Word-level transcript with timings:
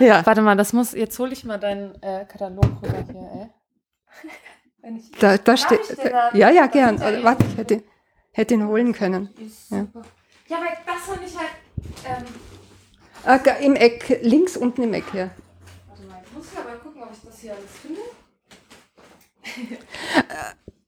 Ja. 0.04 0.24
Warte 0.24 0.42
mal, 0.42 0.56
das 0.56 0.72
muss, 0.72 0.92
jetzt 0.92 1.18
hole 1.18 1.32
ich 1.32 1.44
mal 1.44 1.58
deinen 1.58 2.00
äh, 2.02 2.24
Katalog 2.26 2.64
rüber 2.82 3.04
hier, 3.12 3.30
ey. 3.34 3.48
Wenn 4.82 4.96
ich, 4.96 5.10
Da, 5.12 5.36
da 5.38 5.56
steht. 5.56 5.80
Ja, 6.34 6.50
ja, 6.50 6.66
gern. 6.66 6.96
Oder, 6.96 7.22
warte, 7.24 7.44
ich 7.46 7.56
hätte, 7.56 7.82
hätte 8.32 8.54
ihn 8.54 8.66
holen 8.66 8.92
können. 8.92 9.28
Ja. 9.70 9.86
Ja, 10.48 10.56
weil 10.60 10.76
das 10.86 11.02
fand 11.04 11.20
ich 11.26 11.36
halt, 11.36 11.50
ähm, 12.06 12.24
Ah, 13.24 13.36
Im 13.60 13.74
Eck, 13.74 14.20
links 14.22 14.56
unten 14.56 14.82
im 14.84 14.94
Eck, 14.94 15.04
ja. 15.12 15.30
warte 15.88 16.02
mal, 16.04 16.20
ich 16.24 16.32
muss 16.36 16.46
ja 16.54 16.60
aber 16.62 16.78
gucken, 16.78 17.02
ob 17.02 17.10
ich 17.12 17.18
das 17.28 17.38
hier 17.40 17.52
alles 17.52 17.64
finde. 17.82 18.00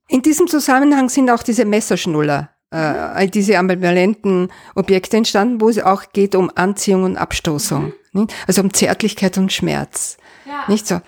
In 0.09 0.23
diesem 0.23 0.47
Zusammenhang 0.47 1.09
sind 1.09 1.29
auch 1.31 1.43
diese 1.43 1.65
Messerschnuller, 1.65 2.51
äh, 2.71 3.29
diese 3.29 3.59
ambivalenten 3.59 4.51
Objekte 4.75 5.17
entstanden, 5.17 5.61
wo 5.61 5.69
es 5.69 5.83
auch 5.83 6.13
geht 6.13 6.35
um 6.35 6.51
Anziehung 6.55 7.05
und 7.05 7.17
Abstoßung. 7.17 7.93
Nicht? 8.13 8.35
Also 8.47 8.63
um 8.63 8.73
Zärtlichkeit 8.73 9.39
und 9.39 9.53
Schmerz. 9.53 10.17
Ja. 10.45 10.65
Nicht 10.69 10.87
so. 10.87 11.01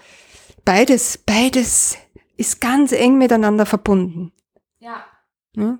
Beides, 0.64 1.18
beides 1.18 1.98
ist 2.36 2.60
ganz 2.60 2.92
eng 2.92 3.18
miteinander 3.18 3.66
verbunden. 3.66 4.32
Ja. 4.78 5.04
Hm? 5.56 5.78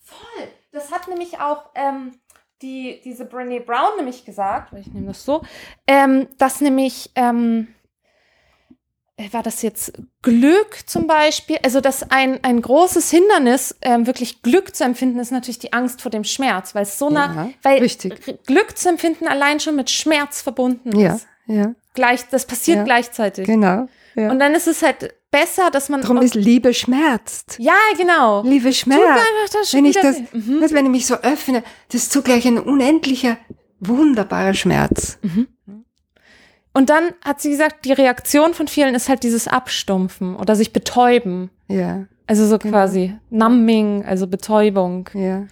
Voll. 0.00 0.48
Das 0.72 0.90
hat 0.90 1.08
nämlich 1.08 1.38
auch 1.38 1.70
ähm, 1.74 2.18
die, 2.62 3.00
diese 3.04 3.24
Brené 3.24 3.60
Brown 3.60 3.96
nämlich 3.96 4.24
gesagt, 4.24 4.72
ich 4.72 4.86
nehme 4.88 5.08
das 5.08 5.24
so, 5.24 5.42
ähm, 5.86 6.28
dass 6.38 6.60
nämlich, 6.60 7.10
ähm, 7.14 7.68
äh, 7.68 7.81
war 9.32 9.42
das 9.42 9.62
jetzt 9.62 9.92
Glück 10.22 10.78
zum 10.86 11.06
Beispiel, 11.06 11.58
also 11.62 11.80
dass 11.80 12.10
ein, 12.10 12.38
ein 12.42 12.60
großes 12.62 13.10
Hindernis, 13.10 13.74
ähm, 13.82 14.06
wirklich 14.06 14.42
Glück 14.42 14.74
zu 14.74 14.84
empfinden, 14.84 15.18
ist 15.18 15.32
natürlich 15.32 15.58
die 15.58 15.72
Angst 15.72 16.00
vor 16.02 16.10
dem 16.10 16.24
Schmerz, 16.24 16.74
weil 16.74 16.84
es 16.84 16.98
so 16.98 17.10
nah, 17.10 17.34
Ja, 17.34 17.50
weil 17.62 17.78
richtig. 17.80 18.14
Glück 18.46 18.76
zu 18.78 18.88
empfinden 18.88 19.26
allein 19.28 19.60
schon 19.60 19.76
mit 19.76 19.90
Schmerz 19.90 20.40
verbunden 20.42 20.98
Ja, 20.98 21.14
ist. 21.16 21.26
ja, 21.46 21.74
Gleich, 21.94 22.26
das 22.30 22.46
passiert 22.46 22.78
Ja. 22.78 22.84
gleichzeitig. 22.84 23.46
genau. 23.46 23.88
Ja. 24.14 24.30
Und 24.30 24.38
dann 24.40 24.54
ist 24.54 24.66
es 24.68 24.82
halt 24.82 25.14
besser, 25.30 25.70
dass 25.70 25.88
man. 25.88 26.02
Darum 26.02 26.20
ist 26.20 26.34
Liebe 26.34 26.74
schmerzt. 26.74 27.56
ja, 27.58 27.72
genau. 27.96 28.42
Liebe 28.42 28.72
schmerzt. 28.72 29.02
das 29.52 29.72
Wenn 29.72 29.86
ich 29.86 29.96
das. 29.96 30.18
Mhm. 30.32 30.60
wenn 30.70 30.84
ich 30.86 30.90
mich 30.92 31.06
so 31.06 31.14
öffne, 31.16 31.62
das 31.90 32.02
ist 32.02 32.12
zugleich 32.12 32.46
ein 32.46 32.58
unendlicher, 32.58 33.38
wunderbarer 33.80 34.52
Schmerz. 34.54 35.18
Und 36.74 36.88
dann 36.90 37.10
hat 37.24 37.40
sie 37.40 37.50
gesagt, 37.50 37.84
die 37.84 37.92
Reaktion 37.92 38.54
von 38.54 38.66
vielen 38.68 38.94
ist 38.94 39.08
halt 39.08 39.22
dieses 39.24 39.46
Abstumpfen 39.48 40.36
oder 40.36 40.56
sich 40.56 40.72
betäuben. 40.72 41.50
Ja, 41.68 42.06
Also 42.26 42.46
so 42.46 42.56
Genau. 42.58 42.72
quasi 42.78 43.14
Numbing, 43.30 44.04
also 44.06 44.26
Betäubung. 44.26 45.08
ja. 45.14 45.44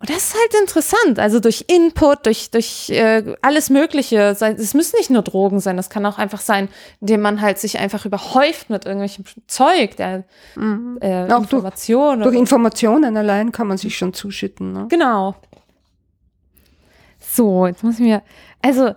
Und 0.00 0.10
das 0.10 0.16
ist 0.28 0.34
halt 0.34 0.54
interessant. 0.62 1.18
Also 1.18 1.40
durch 1.40 1.64
Input, 1.66 2.24
durch, 2.26 2.52
durch 2.52 2.88
äh, 2.90 3.34
alles 3.42 3.68
Mögliche. 3.68 4.18
Es 4.40 4.72
müssen 4.74 4.94
nicht 4.96 5.10
nur 5.10 5.22
Drogen 5.22 5.58
sein, 5.58 5.76
das 5.76 5.90
kann 5.90 6.06
auch 6.06 6.18
einfach 6.18 6.40
sein, 6.40 6.68
indem 7.00 7.20
man 7.20 7.40
halt 7.40 7.58
sich 7.58 7.80
einfach 7.80 8.04
überhäuft 8.06 8.70
mit 8.70 8.84
irgendwelchem 8.84 9.24
Zeug, 9.48 9.96
der 9.96 10.22
Mhm. 10.54 10.98
äh, 11.00 11.24
Auch 11.24 11.26
durch- 11.28 11.42
Information. 11.54 12.20
Durch 12.20 12.36
Informationen 12.36 13.16
allein 13.16 13.50
kann 13.50 13.66
man 13.66 13.76
sich 13.76 13.98
schon 13.98 14.14
zuschütten. 14.14 14.72
Ne? 14.72 14.86
Genau. 14.88 15.34
So, 17.20 17.66
jetzt 17.66 17.82
muss 17.82 17.94
ich 17.94 18.00
mir. 18.00 18.22
Also, 18.62 18.94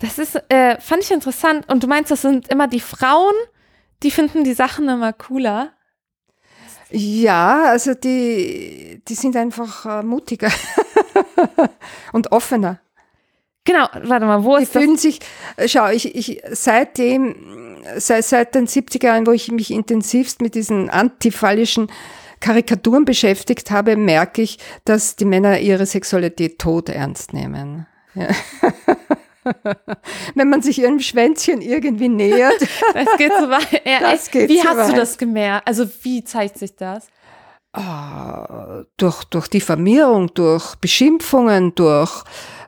das 0.00 0.18
ist, 0.18 0.42
äh, 0.48 0.80
fand 0.80 1.02
ich 1.02 1.10
interessant. 1.10 1.68
Und 1.68 1.82
du 1.82 1.86
meinst, 1.86 2.10
das 2.10 2.22
sind 2.22 2.48
immer 2.48 2.68
die 2.68 2.80
Frauen, 2.80 3.34
die 4.02 4.10
finden 4.10 4.44
die 4.44 4.54
Sachen 4.54 4.88
immer 4.88 5.12
cooler. 5.12 5.72
Ja, 6.90 7.64
also 7.70 7.94
die, 7.94 9.02
die 9.08 9.14
sind 9.14 9.36
einfach 9.36 10.00
äh, 10.00 10.02
mutiger 10.02 10.50
und 12.12 12.30
offener. 12.32 12.80
Genau, 13.64 13.88
warte 14.02 14.26
mal, 14.26 14.44
wo 14.44 14.58
Die 14.58 14.64
ist 14.64 14.74
das? 14.74 14.82
fühlen 14.82 14.96
sich, 14.98 15.20
äh, 15.56 15.66
schau, 15.68 15.88
ich, 15.88 16.14
ich 16.14 16.42
seitdem, 16.52 17.82
seit, 17.96 18.24
seit 18.24 18.54
den 18.54 18.66
70er 18.66 19.06
Jahren, 19.06 19.26
wo 19.26 19.32
ich 19.32 19.50
mich 19.50 19.70
intensivst 19.70 20.42
mit 20.42 20.54
diesen 20.54 20.90
antifallischen 20.90 21.90
Karikaturen 22.40 23.06
beschäftigt 23.06 23.70
habe, 23.70 23.96
merke 23.96 24.42
ich, 24.42 24.58
dass 24.84 25.16
die 25.16 25.24
Männer 25.24 25.60
ihre 25.60 25.86
Sexualität 25.86 26.58
tot 26.58 26.90
ernst 26.90 27.32
nehmen. 27.32 27.86
Ja. 28.14 28.28
Wenn 30.34 30.48
man 30.48 30.62
sich 30.62 30.78
ihrem 30.80 31.00
Schwänzchen 31.00 31.60
irgendwie 31.60 32.08
nähert, 32.08 32.60
Das 32.94 33.16
geht 33.18 33.32
so 33.38 33.48
weit. 33.50 33.82
Ja, 33.84 34.00
Das 34.00 34.30
geht 34.30 34.48
wie 34.48 34.58
so 34.58 34.64
hast 34.68 34.88
du 34.88 34.92
weit. 34.92 35.00
das 35.00 35.18
gemerkt? 35.18 35.66
Also, 35.68 35.86
wie 36.02 36.24
zeigt 36.24 36.58
sich 36.58 36.76
das? 36.76 37.06
Ah, 37.76 38.84
durch, 38.98 39.24
durch 39.24 39.48
Diffamierung, 39.48 40.32
durch 40.34 40.76
Beschimpfungen, 40.76 41.74
durch, 41.74 42.22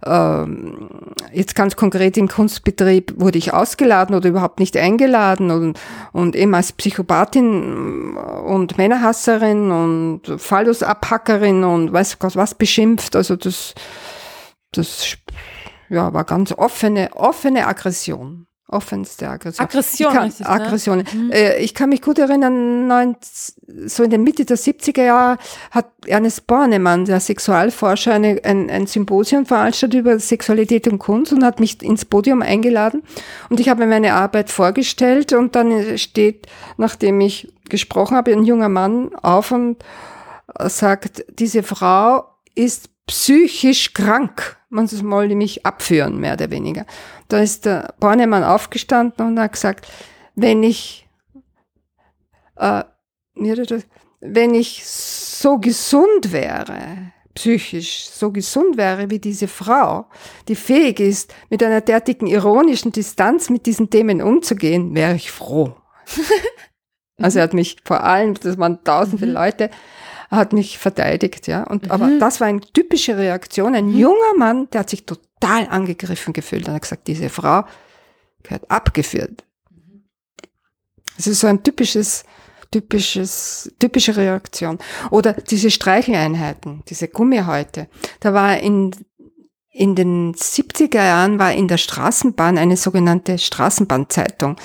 ähm, 0.04 0.88
jetzt 1.32 1.54
ganz 1.54 1.76
konkret 1.76 2.16
im 2.16 2.26
Kunstbetrieb 2.26 3.14
wurde 3.16 3.38
ich 3.38 3.52
ausgeladen 3.52 4.16
oder 4.16 4.28
überhaupt 4.28 4.58
nicht 4.58 4.76
eingeladen 4.76 5.52
und, 5.52 5.78
und 6.12 6.34
eben 6.34 6.52
als 6.56 6.72
Psychopathin 6.72 8.16
und 8.16 8.78
Männerhasserin 8.78 9.70
und 9.70 10.22
Phallusabhackerin 10.40 11.62
und 11.62 11.92
weiß 11.92 12.18
Gott 12.18 12.34
was 12.34 12.56
beschimpft. 12.56 13.14
Also 13.14 13.36
das, 13.36 13.74
das 14.72 15.06
ja, 15.88 16.12
war 16.12 16.24
ganz 16.24 16.52
offene, 16.52 17.10
offene 17.14 17.66
Aggression. 17.66 18.46
Offenste 18.68 19.28
Aggression. 19.28 19.64
Aggression, 19.64 20.08
ich 20.08 20.14
kann, 20.14 20.24
richtig, 20.24 20.46
ne? 20.46 20.52
Aggression. 20.52 21.04
Äh, 21.30 21.62
ich 21.62 21.72
kann 21.72 21.88
mich 21.88 22.02
gut 22.02 22.18
erinnern, 22.18 22.88
19, 22.88 23.88
so 23.88 24.02
in 24.02 24.10
der 24.10 24.18
Mitte 24.18 24.44
der 24.44 24.58
70er 24.58 25.04
Jahre 25.04 25.38
hat 25.70 25.86
Ernest 26.04 26.48
Bornemann, 26.48 27.04
der 27.04 27.20
Sexualforscher, 27.20 28.14
eine, 28.14 28.40
ein, 28.42 28.68
ein 28.68 28.88
Symposium 28.88 29.46
veranstaltet 29.46 30.00
über 30.00 30.18
Sexualität 30.18 30.88
und 30.88 30.98
Kunst 30.98 31.32
und 31.32 31.44
hat 31.44 31.60
mich 31.60 31.80
ins 31.80 32.04
Podium 32.04 32.42
eingeladen. 32.42 33.04
Und 33.50 33.60
ich 33.60 33.68
habe 33.68 33.84
mir 33.84 33.88
meine 33.88 34.14
Arbeit 34.14 34.50
vorgestellt 34.50 35.32
und 35.32 35.54
dann 35.54 35.96
steht, 35.96 36.48
nachdem 36.76 37.20
ich 37.20 37.52
gesprochen 37.68 38.16
habe, 38.16 38.32
ein 38.32 38.44
junger 38.44 38.68
Mann 38.68 39.14
auf 39.14 39.52
und 39.52 39.76
sagt, 40.64 41.24
diese 41.38 41.62
Frau 41.62 42.24
ist 42.56 42.90
psychisch 43.06 43.92
krank. 43.94 44.56
Man 44.68 44.86
soll 44.86 45.34
mich 45.34 45.64
abführen, 45.64 46.18
mehr 46.18 46.34
oder 46.34 46.50
weniger. 46.50 46.86
Da 47.28 47.38
ist 47.38 47.64
der 47.64 47.94
Bornemann 48.00 48.44
aufgestanden 48.44 49.26
und 49.26 49.40
hat 49.40 49.52
gesagt, 49.52 49.86
wenn 50.34 50.62
ich, 50.62 51.08
äh, 52.56 52.84
wenn 54.20 54.54
ich 54.54 54.86
so 54.86 55.58
gesund 55.58 56.32
wäre, 56.32 57.12
psychisch 57.36 58.08
so 58.08 58.32
gesund 58.32 58.76
wäre 58.76 59.10
wie 59.10 59.20
diese 59.20 59.46
Frau, 59.46 60.06
die 60.48 60.56
fähig 60.56 60.98
ist, 60.98 61.32
mit 61.50 61.62
einer 61.62 61.80
derartigen 61.80 62.26
ironischen 62.26 62.92
Distanz 62.92 63.50
mit 63.50 63.66
diesen 63.66 63.90
Themen 63.90 64.20
umzugehen, 64.20 64.94
wäre 64.94 65.14
ich 65.14 65.30
froh. 65.30 65.76
also 67.18 67.38
er 67.38 67.44
hat 67.44 67.54
mich 67.54 67.76
vor 67.84 68.02
allem, 68.02 68.34
das 68.34 68.58
waren 68.58 68.82
tausende 68.82 69.26
Leute, 69.26 69.70
hat 70.30 70.52
mich 70.52 70.78
verteidigt, 70.78 71.46
ja. 71.46 71.64
Und, 71.64 71.90
aber 71.90 72.18
das 72.18 72.40
war 72.40 72.48
eine 72.48 72.60
typische 72.60 73.16
Reaktion. 73.16 73.74
Ein 73.74 73.90
junger 73.90 74.34
Mann, 74.36 74.68
der 74.70 74.80
hat 74.80 74.90
sich 74.90 75.06
total 75.06 75.66
angegriffen 75.68 76.32
gefühlt 76.32 76.66
und 76.66 76.74
hat 76.74 76.82
gesagt, 76.82 77.06
diese 77.06 77.28
Frau 77.28 77.64
gehört 78.42 78.70
abgeführt. 78.70 79.44
Das 81.16 81.26
ist 81.26 81.40
so 81.40 81.46
ein 81.46 81.62
typisches, 81.62 82.24
typisches, 82.70 83.72
typische 83.78 84.16
Reaktion. 84.16 84.78
Oder 85.10 85.32
diese 85.32 85.70
Streicheleinheiten, 85.70 86.82
diese 86.88 87.08
Gummihäute. 87.08 87.88
Da 88.20 88.34
war 88.34 88.58
in, 88.58 88.90
in 89.70 89.94
den 89.94 90.34
70er 90.34 91.04
Jahren 91.04 91.38
war 91.38 91.52
in 91.52 91.68
der 91.68 91.78
Straßenbahn 91.78 92.58
eine 92.58 92.76
sogenannte 92.76 93.38
Straßenbahnzeitung. 93.38 94.56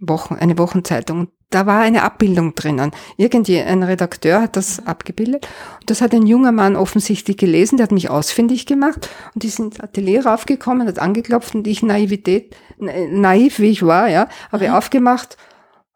Wochen, 0.00 0.34
eine 0.34 0.58
Wochenzeitung. 0.58 1.28
Da 1.50 1.66
war 1.66 1.80
eine 1.80 2.04
Abbildung 2.04 2.54
drinnen. 2.54 2.92
Irgendwie 3.16 3.60
ein 3.60 3.82
Redakteur 3.82 4.40
hat 4.40 4.56
das 4.56 4.86
abgebildet. 4.86 5.48
Und 5.80 5.90
das 5.90 6.00
hat 6.00 6.14
ein 6.14 6.26
junger 6.26 6.52
Mann 6.52 6.76
offensichtlich 6.76 7.36
gelesen, 7.36 7.76
der 7.76 7.84
hat 7.84 7.92
mich 7.92 8.08
ausfindig 8.08 8.66
gemacht 8.66 9.08
und 9.34 9.42
ist 9.44 9.58
ins 9.58 9.80
Atelier 9.80 10.26
raufgekommen, 10.26 10.86
hat 10.86 11.00
angeklopft 11.00 11.54
und 11.56 11.66
ich 11.66 11.82
Naivität, 11.82 12.54
na- 12.78 12.92
naiv 13.10 13.58
wie 13.58 13.70
ich 13.70 13.84
war, 13.84 14.08
ja, 14.08 14.28
habe 14.52 14.66
ich 14.66 14.70
aufgemacht 14.70 15.36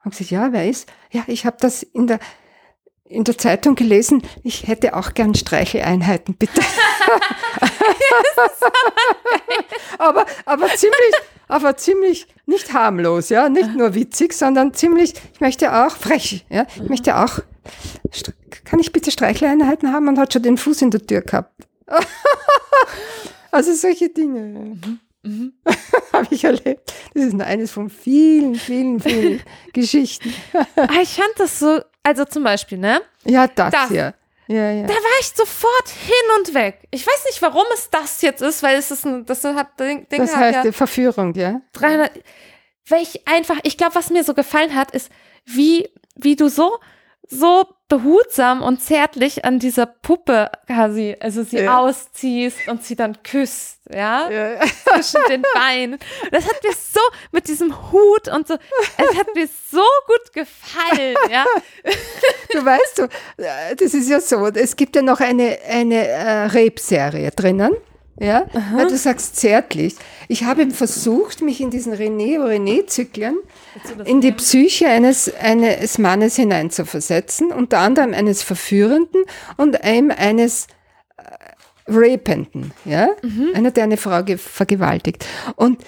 und 0.05 0.11
gesagt, 0.11 0.31
ja, 0.33 0.53
wer 0.53 0.69
ist? 0.69 0.89
Ja, 1.12 1.23
ich 1.29 1.47
habe 1.47 1.56
das 1.61 1.85
in 1.85 2.09
der 2.09 2.19
in 3.06 3.23
der 3.23 3.37
Zeitung 3.37 3.75
gelesen, 3.75 4.23
ich 4.43 4.67
hätte 4.67 4.97
auch 4.97 5.12
gern 5.12 5.35
Streicheleinheiten, 5.35 6.35
bitte. 6.35 6.59
aber, 9.99 10.25
aber 10.47 10.67
ziemlich, 10.69 11.15
aber 11.55 11.77
ziemlich 11.77 12.27
nicht 12.47 12.73
harmlos, 12.75 13.29
ja, 13.29 13.49
nicht 13.49 13.77
nur 13.77 13.95
witzig, 13.95 14.33
sondern 14.33 14.75
ziemlich, 14.75 15.15
ich 15.33 15.41
möchte 15.41 15.73
auch 15.73 15.97
frech, 15.97 16.45
ja, 16.51 16.67
ich 16.75 16.89
möchte 16.89 17.17
auch, 17.17 17.39
kann 18.65 18.81
ich 18.81 18.91
bitte 18.93 19.12
Streicheleinheiten 19.12 19.93
haben? 19.93 20.06
Man 20.06 20.19
hat 20.19 20.33
schon 20.33 20.43
den 20.43 20.56
Fuß 20.59 20.83
in 20.83 20.91
der 20.91 21.06
Tür 21.06 21.21
gehabt. 21.21 21.69
also 23.53 23.73
solche 23.73 24.09
Dinge 24.09 24.79
habe 26.12 26.27
ich 26.31 26.43
erlebt. 26.43 26.93
Das 27.15 27.23
ist 27.25 27.35
nur 27.35 27.47
eines 27.47 27.71
von 27.71 27.89
vielen, 27.89 28.56
vielen, 28.56 28.99
vielen 28.99 29.41
Geschichten. 29.73 30.35
Ah, 30.77 31.01
ich 31.03 31.15
fand 31.15 31.33
das 31.39 31.61
so, 31.61 31.81
also 32.03 32.25
zum 32.25 32.43
Beispiel, 32.43 32.79
ne? 32.79 33.01
Ja, 33.25 33.47
das, 33.47 33.71
Das. 33.73 33.89
hier. 33.89 34.15
Ja, 34.46 34.70
ja. 34.70 34.87
Da 34.87 34.94
war 34.94 35.20
ich 35.20 35.29
sofort 35.29 35.88
hin 35.88 36.12
und 36.38 36.55
weg. 36.55 36.87
Ich 36.91 37.06
weiß 37.06 37.25
nicht, 37.26 37.41
warum 37.41 37.64
es 37.73 37.88
das 37.91 38.20
jetzt 38.23 38.43
ist, 38.43 38.62
weil 38.62 38.76
es 38.76 38.91
ist 38.91 39.06
ein, 39.06 39.25
das 39.25 39.43
hat 39.44 39.79
Ding, 39.81 40.08
Ding 40.08 40.20
Das 40.20 40.37
heißt 40.37 40.64
ja 40.64 40.73
Verführung, 40.73 41.35
ja? 41.35 41.62
300, 41.73 42.11
weil 42.88 43.02
ich 43.02 43.26
einfach, 43.26 43.58
ich 43.62 43.79
glaube, 43.79 43.94
was 43.94 44.11
mir 44.11 44.25
so 44.25 44.35
gefallen 44.35 44.75
hat, 44.75 44.91
ist, 44.91 45.11
wie, 45.46 45.88
wie 46.17 46.37
du 46.37 46.49
so, 46.49 46.79
so 47.29 47.65
behutsam 47.88 48.62
und 48.62 48.82
zärtlich 48.82 49.44
an 49.44 49.59
dieser 49.59 49.87
Puppe 49.87 50.50
quasi, 50.67 51.17
also 51.21 51.43
sie 51.43 51.59
Ja. 51.59 51.79
ausziehst 51.79 52.69
und 52.69 52.82
sie 52.85 52.97
dann 52.97 53.23
küsst, 53.23 53.79
ja, 53.91 54.29
Ja, 54.31 54.61
zwischen 54.94 55.21
den 55.29 55.43
Beinen. 55.55 55.99
Das 56.31 56.44
hat 56.47 56.62
mir 56.62 56.73
so, 56.73 57.00
mit 57.32 57.49
diesem 57.49 57.93
Hut 57.93 58.29
und 58.29 58.49
so, 58.49 58.55
es 58.99 59.17
hat 59.19 59.35
mir 59.35 59.49
so 59.71 59.82
gut 60.06 60.32
gefallen, 60.32 61.17
ja. 61.31 61.44
Du 62.53 62.65
weißt, 62.65 62.99
du, 62.99 63.03
äh, 63.43 63.77
das 63.77 63.94
ist 63.94 64.09
ja 64.09 64.20
so, 64.20 64.47
es 64.49 64.77
gibt 64.77 64.97
ja 64.97 65.03
noch 65.03 65.20
eine, 65.20 65.59
eine 65.69 66.06
äh, 66.06 66.47
Rebserie 66.47 67.31
drinnen. 67.31 67.75
Ja, 68.16 68.46
weil 68.75 68.87
du 68.87 68.96
sagst 68.96 69.37
zärtlich. 69.37 69.96
Ich 70.28 70.44
habe 70.44 70.70
versucht, 70.70 71.43
mich 71.43 71.61
in 71.61 71.70
diesen 71.70 71.93
René-René-Zyklen 71.93 73.37
in 74.05 74.20
die 74.20 74.31
Psyche 74.32 74.87
eines, 74.88 75.34
eines 75.34 75.99
Mannes 75.99 76.37
hineinzuversetzen, 76.37 77.50
unter 77.50 77.78
anderem 77.81 78.14
eines 78.14 78.43
Verführenden 78.44 79.25
und 79.56 79.82
einem 79.82 80.12
eines 80.12 80.69
äh, 81.16 81.22
Rapenden, 81.88 82.72
ja, 82.84 83.08
einer, 83.55 83.72
der 83.72 83.84
eine 83.84 83.96
Frau 83.96 84.22
ge- 84.22 84.38
vergewaltigt. 84.38 85.26
Und 85.56 85.82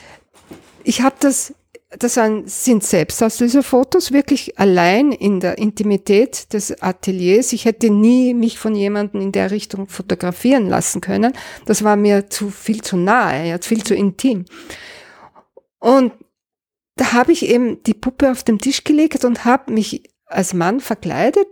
ich 0.82 1.02
habe 1.02 1.14
das, 1.20 1.55
das 1.91 2.15
sind 2.15 2.83
Selbstauslöserfotos, 2.83 4.11
wirklich 4.11 4.59
allein 4.59 5.12
in 5.12 5.38
der 5.38 5.59
Intimität 5.59 6.53
des 6.53 6.83
Ateliers. 6.83 7.53
Ich 7.53 7.65
hätte 7.65 7.91
nie 7.91 8.35
mich 8.35 8.59
von 8.59 8.75
jemandem 8.75 9.21
in 9.21 9.33
der 9.33 9.53
Richtung 9.53 9.87
fotografieren 9.87 10.69
lassen 10.69 11.00
können. 11.00 11.33
Das 11.65 11.85
war 11.85 11.94
mir 11.97 12.29
zu 12.29 12.50
viel 12.50 12.83
zu 12.83 12.97
nahe, 12.97 13.49
ja, 13.49 13.59
viel 13.61 13.85
zu 13.85 13.94
intim. 13.94 14.47
Und 15.79 16.12
da 16.97 17.12
habe 17.12 17.31
ich 17.31 17.47
eben 17.47 17.83
die 17.85 17.94
Puppe 17.94 18.32
auf 18.32 18.43
den 18.43 18.59
Tisch 18.59 18.82
gelegt 18.82 19.25
und 19.25 19.44
habe 19.44 19.73
mich 19.73 20.03
als 20.27 20.55
Mann 20.55 20.81
verkleidet 20.81 21.47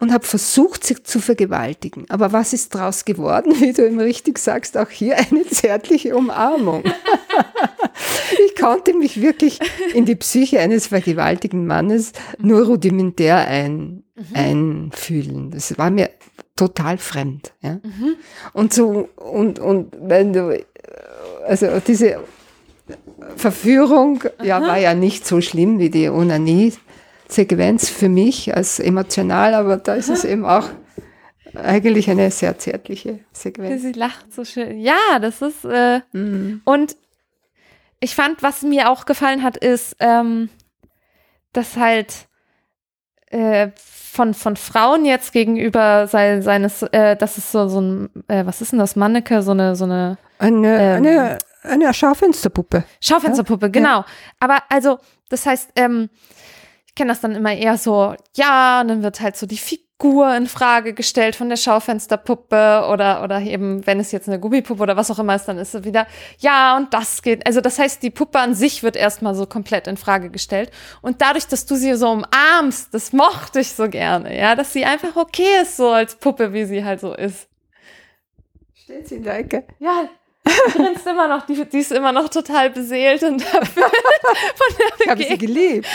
und 0.00 0.12
habe 0.12 0.24
versucht, 0.24 0.84
sie 0.84 1.02
zu 1.02 1.20
vergewaltigen. 1.20 2.06
Aber 2.08 2.32
was 2.32 2.52
ist 2.52 2.74
daraus 2.74 3.04
geworden, 3.04 3.52
wie 3.60 3.72
du 3.72 3.86
eben 3.86 4.00
richtig 4.00 4.38
sagst, 4.38 4.78
auch 4.78 4.88
hier 4.88 5.18
eine 5.18 5.46
zärtliche 5.46 6.16
Umarmung. 6.16 6.84
ich 8.64 8.70
konnte 8.70 8.94
mich 8.94 9.20
wirklich 9.20 9.58
in 9.94 10.04
die 10.04 10.14
Psyche 10.16 10.60
eines 10.60 10.86
vergewaltigten 10.86 11.66
Mannes 11.66 12.12
nur 12.38 12.64
rudimentär 12.66 13.46
ein, 13.46 14.04
einfühlen. 14.32 15.50
Das 15.50 15.76
war 15.78 15.90
mir 15.90 16.10
total 16.56 16.98
fremd. 16.98 17.52
Ja? 17.60 17.80
Und 18.52 18.72
so, 18.72 19.08
und, 19.16 19.58
und 19.58 19.96
wenn 20.00 20.32
du, 20.32 20.64
also 21.46 21.66
diese 21.86 22.20
Verführung 23.36 24.22
ja, 24.42 24.60
war 24.60 24.78
ja 24.78 24.94
nicht 24.94 25.26
so 25.26 25.40
schlimm 25.40 25.78
wie 25.78 25.90
die 25.90 26.08
Onanie-Sequenz 26.08 27.88
für 27.88 28.08
mich 28.08 28.54
als 28.54 28.78
emotional, 28.78 29.54
aber 29.54 29.76
da 29.78 29.94
ist 29.94 30.10
es 30.10 30.24
eben 30.24 30.44
auch 30.44 30.68
eigentlich 31.54 32.10
eine 32.10 32.30
sehr 32.30 32.58
zärtliche 32.58 33.20
Sequenz. 33.32 33.82
Sie 33.82 33.92
lacht 33.92 34.32
so 34.34 34.44
schön. 34.44 34.78
Ja, 34.80 35.18
das 35.20 35.40
ist, 35.40 35.64
äh, 35.64 36.00
Mhm. 36.12 36.62
und 36.64 36.96
ich 38.04 38.14
fand, 38.14 38.42
was 38.42 38.62
mir 38.62 38.90
auch 38.90 39.06
gefallen 39.06 39.42
hat, 39.42 39.56
ist, 39.56 39.96
ähm, 39.98 40.50
dass 41.54 41.76
halt 41.76 42.28
äh, 43.30 43.70
von, 43.76 44.34
von 44.34 44.56
Frauen 44.56 45.06
jetzt 45.06 45.32
gegenüber 45.32 46.06
sei, 46.06 46.42
seines, 46.42 46.82
äh, 46.82 47.16
das 47.16 47.38
ist 47.38 47.50
so, 47.50 47.66
so 47.66 47.80
ein, 47.80 48.10
äh, 48.28 48.44
was 48.44 48.60
ist 48.60 48.72
denn 48.72 48.78
das, 48.78 48.94
Manneke, 48.94 49.42
so 49.42 49.52
eine, 49.52 49.74
so 49.74 49.84
eine 49.84 50.18
Eine, 50.38 50.80
Ähm. 50.80 50.96
eine, 50.96 51.38
eine 51.62 51.94
Schaufensterpuppe. 51.94 52.84
Schaufensterpuppe, 53.00 53.70
genau. 53.70 54.04
Aber 54.38 54.58
also, 54.68 54.98
das 55.30 55.46
heißt, 55.46 55.70
ähm, 55.76 56.10
ich 56.86 56.94
kenne 56.94 57.08
das 57.08 57.22
dann 57.22 57.34
immer 57.34 57.54
eher 57.54 57.78
so, 57.78 58.14
ja, 58.36 58.82
und 58.82 58.88
dann 58.88 59.02
wird 59.02 59.20
halt 59.20 59.36
so 59.36 59.46
die 59.46 59.56
Figur 59.56 59.83
in 60.02 60.46
Frage 60.48 60.92
gestellt 60.92 61.34
von 61.36 61.48
der 61.48 61.56
Schaufensterpuppe 61.56 62.88
oder, 62.90 63.22
oder 63.22 63.40
eben, 63.40 63.86
wenn 63.86 64.00
es 64.00 64.12
jetzt 64.12 64.28
eine 64.28 64.38
Gummipuppe 64.38 64.82
oder 64.82 64.96
was 64.96 65.10
auch 65.10 65.18
immer 65.18 65.34
ist, 65.34 65.46
dann 65.46 65.56
ist 65.56 65.74
es 65.74 65.84
wieder, 65.84 66.06
ja, 66.38 66.76
und 66.76 66.92
das 66.92 67.22
geht. 67.22 67.46
Also, 67.46 67.60
das 67.60 67.78
heißt, 67.78 68.02
die 68.02 68.10
Puppe 68.10 68.38
an 68.38 68.54
sich 68.54 68.82
wird 68.82 68.96
erstmal 68.96 69.34
so 69.34 69.46
komplett 69.46 69.86
in 69.86 69.96
Frage 69.96 70.30
gestellt. 70.30 70.70
Und 71.00 71.22
dadurch, 71.22 71.46
dass 71.46 71.64
du 71.64 71.76
sie 71.76 71.94
so 71.94 72.10
umarmst, 72.10 72.92
das 72.92 73.12
mochte 73.12 73.60
ich 73.60 73.72
so 73.72 73.88
gerne, 73.88 74.36
ja, 74.36 74.54
dass 74.54 74.72
sie 74.72 74.84
einfach 74.84 75.16
okay 75.16 75.62
ist, 75.62 75.76
so 75.76 75.90
als 75.90 76.16
Puppe, 76.16 76.52
wie 76.52 76.64
sie 76.64 76.84
halt 76.84 77.00
so 77.00 77.14
ist. 77.14 77.48
Steht 78.74 79.08
sie 79.08 79.16
in 79.16 79.22
der 79.22 79.38
Ecke. 79.38 79.64
Ja, 79.78 80.08
grinst 80.72 81.06
immer 81.06 81.28
noch, 81.28 81.46
die, 81.46 81.64
die 81.64 81.78
ist 81.78 81.92
immer 81.92 82.12
noch 82.12 82.28
total 82.28 82.70
beseelt 82.70 83.22
und 83.22 83.42
dafür 83.54 83.84
von 83.84 84.76
der 84.78 84.86
Ich 85.00 85.08
habe 85.08 85.24
sie 85.24 85.38
geliebt. 85.38 85.86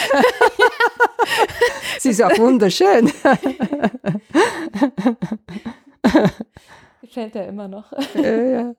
sie 1.99 2.09
ist 2.09 2.21
auch 2.21 2.37
wunderschön. 2.37 3.11
Gefällt 7.01 7.35
der 7.35 7.47
immer 7.47 7.67
noch. 7.67 7.91
Ja, 8.15 8.43
ja. 8.43 8.75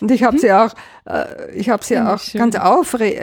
Und 0.00 0.10
ich 0.10 0.22
habe 0.22 0.38
sie 0.38 0.52
auch, 0.52 0.74
äh, 1.06 1.50
ich 1.54 1.70
habe 1.70 1.84
sie 1.84 1.98
auch 1.98 2.18
schön. 2.18 2.40
ganz 2.40 2.56
aufre 2.56 3.14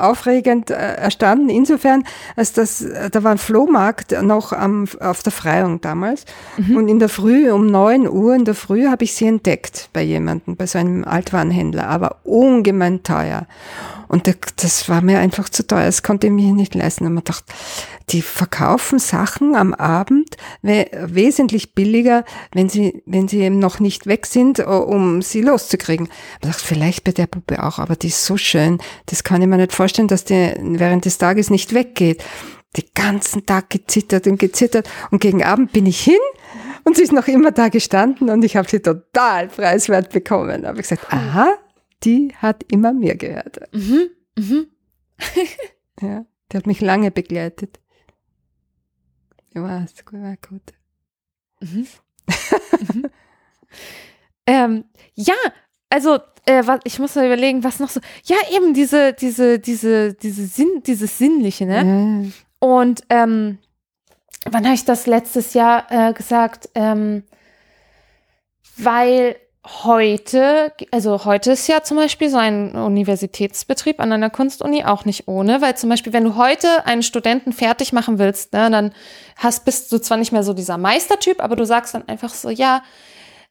aufregend 0.00 0.70
äh, 0.70 0.74
erstanden, 0.74 1.48
insofern, 1.48 2.04
als 2.36 2.52
das, 2.52 2.82
äh, 2.82 3.10
da 3.10 3.22
war 3.24 3.32
ein 3.32 3.38
Flohmarkt 3.38 4.12
noch 4.22 4.52
am, 4.52 4.86
auf 5.00 5.22
der 5.22 5.32
Freiung 5.32 5.80
damals. 5.80 6.24
Mhm. 6.56 6.76
Und 6.76 6.88
in 6.88 6.98
der 6.98 7.08
Früh, 7.08 7.50
um 7.50 7.66
9 7.66 8.08
Uhr 8.08 8.34
in 8.34 8.44
der 8.44 8.54
Früh, 8.54 8.86
habe 8.86 9.04
ich 9.04 9.14
sie 9.14 9.26
entdeckt 9.26 9.88
bei 9.92 10.02
jemandem, 10.02 10.56
bei 10.56 10.66
so 10.66 10.78
einem 10.78 11.04
Altwarenhändler, 11.04 11.88
aber 11.88 12.16
ungemein 12.24 13.02
teuer. 13.02 13.46
Und 14.08 14.26
der, 14.26 14.34
das 14.56 14.88
war 14.88 15.02
mir 15.02 15.20
einfach 15.20 15.48
zu 15.48 15.64
teuer, 15.64 15.86
das 15.86 16.02
konnte 16.02 16.26
ich 16.26 16.32
mir 16.32 16.52
nicht 16.52 16.74
leisten. 16.74 17.06
Und 17.06 17.14
man 17.14 17.22
dachte, 17.22 17.44
die 18.08 18.22
verkaufen 18.22 18.98
Sachen 18.98 19.54
am 19.54 19.72
Abend 19.72 20.36
we 20.62 20.86
wesentlich 20.92 21.74
billiger, 21.74 22.24
wenn 22.52 22.68
sie, 22.68 23.04
wenn 23.06 23.28
sie 23.28 23.40
eben 23.42 23.60
noch 23.60 23.78
nicht 23.78 24.08
weg 24.08 24.26
sind, 24.26 24.58
um 24.58 25.22
sie 25.22 25.42
loszukriegen. 25.70 26.08
Ich 26.40 26.48
dachte, 26.48 26.64
vielleicht 26.64 27.04
bei 27.04 27.12
der 27.12 27.26
Puppe 27.26 27.62
auch, 27.62 27.78
aber 27.78 27.96
die 27.96 28.08
ist 28.08 28.24
so 28.24 28.36
schön, 28.36 28.78
das 29.06 29.24
kann 29.24 29.42
ich 29.42 29.48
mir 29.48 29.56
nicht 29.56 29.72
vorstellen, 29.72 30.08
dass 30.08 30.24
die 30.24 30.52
während 30.58 31.04
des 31.04 31.18
Tages 31.18 31.50
nicht 31.50 31.74
weggeht. 31.74 32.24
Den 32.76 32.84
ganzen 32.94 33.46
Tag 33.46 33.70
gezittert 33.70 34.26
und 34.26 34.38
gezittert 34.38 34.88
und 35.10 35.20
gegen 35.20 35.42
Abend 35.42 35.72
bin 35.72 35.86
ich 35.86 36.00
hin 36.00 36.20
und 36.84 36.96
sie 36.96 37.02
ist 37.02 37.12
noch 37.12 37.26
immer 37.26 37.50
da 37.50 37.68
gestanden 37.68 38.30
und 38.30 38.44
ich 38.44 38.56
habe 38.56 38.68
sie 38.68 38.80
total 38.80 39.48
preiswert 39.48 40.12
bekommen. 40.12 40.62
Da 40.62 40.68
habe 40.68 40.80
ich 40.80 40.88
gesagt, 40.88 41.12
aha, 41.12 41.54
die 42.04 42.32
hat 42.36 42.64
immer 42.70 42.92
mir 42.92 43.16
gehört. 43.16 43.60
Mhm, 43.72 44.10
mhm. 44.38 44.66
Ja, 46.00 46.24
die 46.50 46.56
hat 46.56 46.66
mich 46.66 46.80
lange 46.80 47.10
begleitet. 47.10 47.78
Ja, 49.52 49.62
war, 49.62 49.86
war 50.12 50.36
gut. 50.36 50.62
Ähm, 54.50 54.84
ja, 55.14 55.34
also 55.88 56.18
äh, 56.46 56.62
was, 56.66 56.80
ich 56.84 56.98
muss 56.98 57.14
mal 57.14 57.26
überlegen, 57.26 57.64
was 57.64 57.80
noch 57.80 57.90
so. 57.90 58.00
Ja, 58.24 58.36
eben 58.54 58.74
diese, 58.74 59.12
diese, 59.12 59.58
diese, 59.58 60.14
diese 60.14 60.46
Sinn, 60.46 60.82
dieses 60.86 61.18
Sinnliche, 61.18 61.66
ne? 61.66 62.32
Ja. 62.62 62.66
Und 62.66 63.02
ähm, 63.08 63.58
wann 64.50 64.64
habe 64.64 64.74
ich 64.74 64.84
das 64.84 65.06
letztes 65.06 65.54
Jahr 65.54 65.86
äh, 65.90 66.12
gesagt? 66.12 66.68
Ähm, 66.74 67.24
weil 68.76 69.36
heute, 69.84 70.72
also 70.90 71.24
heute 71.24 71.52
ist 71.52 71.68
ja 71.68 71.82
zum 71.82 71.98
Beispiel 71.98 72.30
so 72.30 72.38
ein 72.38 72.74
Universitätsbetrieb 72.74 74.00
an 74.00 74.12
einer 74.12 74.30
Kunstuni 74.30 74.84
auch 74.84 75.04
nicht 75.04 75.28
ohne, 75.28 75.60
weil 75.60 75.76
zum 75.76 75.90
Beispiel, 75.90 76.12
wenn 76.12 76.24
du 76.24 76.36
heute 76.36 76.86
einen 76.86 77.02
Studenten 77.02 77.52
fertig 77.52 77.92
machen 77.92 78.18
willst, 78.18 78.54
ne, 78.54 78.70
dann 78.70 78.92
hast, 79.36 79.64
bist 79.66 79.92
du 79.92 79.98
zwar 79.98 80.16
nicht 80.16 80.32
mehr 80.32 80.42
so 80.42 80.54
dieser 80.54 80.78
Meistertyp, 80.78 81.42
aber 81.42 81.56
du 81.56 81.66
sagst 81.66 81.94
dann 81.94 82.08
einfach 82.08 82.32
so, 82.32 82.48
ja, 82.48 82.82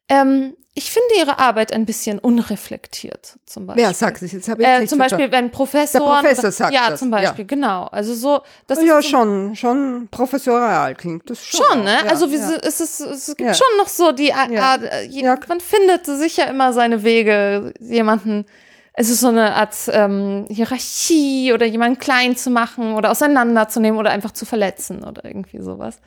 ähm, 0.10 0.56
ich 0.76 0.92
finde 0.92 1.10
ihre 1.18 1.40
Arbeit 1.40 1.74
ein 1.74 1.86
bisschen 1.86 2.20
unreflektiert, 2.20 3.38
zum 3.46 3.66
Beispiel. 3.68 3.84
Wer 3.86 3.94
sagt 3.94 4.22
das? 4.22 4.32
Jetzt 4.32 4.48
habe 4.48 4.62
ich 4.62 4.68
Äh, 4.68 4.86
zum 4.86 4.98
verstanden. 4.98 5.24
Beispiel, 5.26 5.32
wenn 5.32 5.52
Professoren. 5.52 6.24
Der 6.24 6.30
Professor 6.30 6.52
sagt 6.52 6.74
Ja, 6.74 6.90
das, 6.92 7.00
zum 7.00 7.12
Beispiel, 7.12 7.46
genau. 7.46 7.86
Also 7.88 8.14
so, 8.14 8.42
das 8.68 8.82
ja, 8.82 9.00
ist 9.00 9.06
so, 9.06 9.10
schon, 9.10 9.56
schon 9.56 10.08
professorial 10.10 10.96
klingt 10.96 11.30
das 11.30 11.44
schon. 11.44 11.66
Schon, 11.66 11.84
ne? 11.84 11.98
ja, 12.06 12.10
also 12.10 12.32
wie 12.32 12.36
ja. 12.38 12.52
es, 12.62 12.80
ist, 12.80 13.02
es 13.02 13.26
gibt 13.36 13.42
Ja. 13.50 13.54
schon 13.54 13.68
noch 13.78 13.88
so 13.90 14.12
die 14.14 14.32
Art, 14.34 14.52
Ja. 14.52 14.78
Ja. 15.10 15.38
man 15.50 15.60
findet 15.60 16.06
sicher 16.06 16.48
immer 16.48 16.72
seine 16.72 17.04
Wege, 17.04 17.74
jemanden, 17.82 18.46
es 18.94 19.10
ist 19.10 19.20
so 19.22 19.28
eine 19.30 19.56
Art 19.56 19.76
ähm, 19.92 20.46
Hierarchie 20.50 21.52
oder 21.52 21.66
jemanden 21.66 22.00
klein 22.00 22.38
zu 22.38 22.52
machen 22.52 22.94
oder 22.96 23.12
auseinanderzunehmen 23.12 24.00
oder 24.00 24.12
einfach 24.12 24.32
zu 24.32 24.46
verletzen 24.46 25.04
oder 25.04 25.26
irgendwie 25.26 25.62
sowas. 25.62 26.00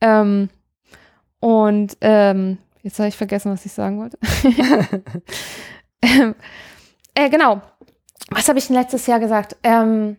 Ähm, 0.00 0.50
und 1.40 1.96
ähm, 2.00 2.58
jetzt 2.88 2.98
habe 2.98 3.08
ich 3.08 3.16
vergessen, 3.16 3.52
was 3.52 3.66
ich 3.66 3.72
sagen 3.72 3.98
wollte. 4.00 4.18
ähm, 6.02 6.34
äh, 7.14 7.28
genau. 7.28 7.60
Was 8.30 8.48
habe 8.48 8.58
ich 8.58 8.66
denn 8.66 8.76
letztes 8.76 9.06
Jahr 9.06 9.20
gesagt? 9.20 9.56
Ähm, 9.62 10.16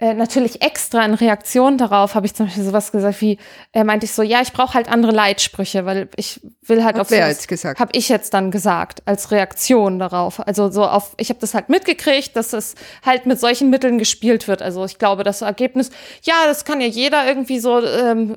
äh, 0.00 0.12
natürlich 0.12 0.60
extra 0.60 1.04
in 1.04 1.14
Reaktion 1.14 1.78
darauf 1.78 2.16
habe 2.16 2.26
ich 2.26 2.34
zum 2.34 2.46
Beispiel 2.46 2.64
sowas 2.64 2.90
gesagt 2.90 3.20
wie, 3.20 3.38
äh, 3.72 3.84
meinte 3.84 4.06
ich 4.06 4.12
so, 4.12 4.22
ja, 4.22 4.40
ich 4.42 4.52
brauche 4.52 4.74
halt 4.74 4.88
andere 4.88 5.12
Leitsprüche, 5.12 5.86
weil 5.86 6.08
ich 6.16 6.40
will 6.62 6.82
halt 6.82 6.96
Hat 6.96 7.02
auf 7.02 7.10
wer 7.12 7.18
sowas- 7.26 7.36
jetzt 7.36 7.48
gesagt? 7.48 7.78
habe 7.78 7.92
ich 7.94 8.08
jetzt 8.08 8.34
dann 8.34 8.50
gesagt 8.50 9.02
als 9.06 9.30
Reaktion 9.30 10.00
darauf. 10.00 10.44
Also 10.44 10.68
so 10.70 10.84
auf, 10.84 11.14
ich 11.16 11.28
habe 11.28 11.38
das 11.38 11.54
halt 11.54 11.68
mitgekriegt, 11.68 12.34
dass 12.34 12.52
es 12.52 12.74
halt 13.06 13.26
mit 13.26 13.38
solchen 13.38 13.70
Mitteln 13.70 13.98
gespielt 13.98 14.48
wird. 14.48 14.62
Also 14.62 14.84
ich 14.84 14.98
glaube, 14.98 15.22
das 15.22 15.42
Ergebnis, 15.42 15.90
ja, 16.22 16.34
das 16.46 16.64
kann 16.64 16.80
ja 16.80 16.88
jeder 16.88 17.24
irgendwie 17.28 17.60
so 17.60 17.80
ähm, 17.80 18.34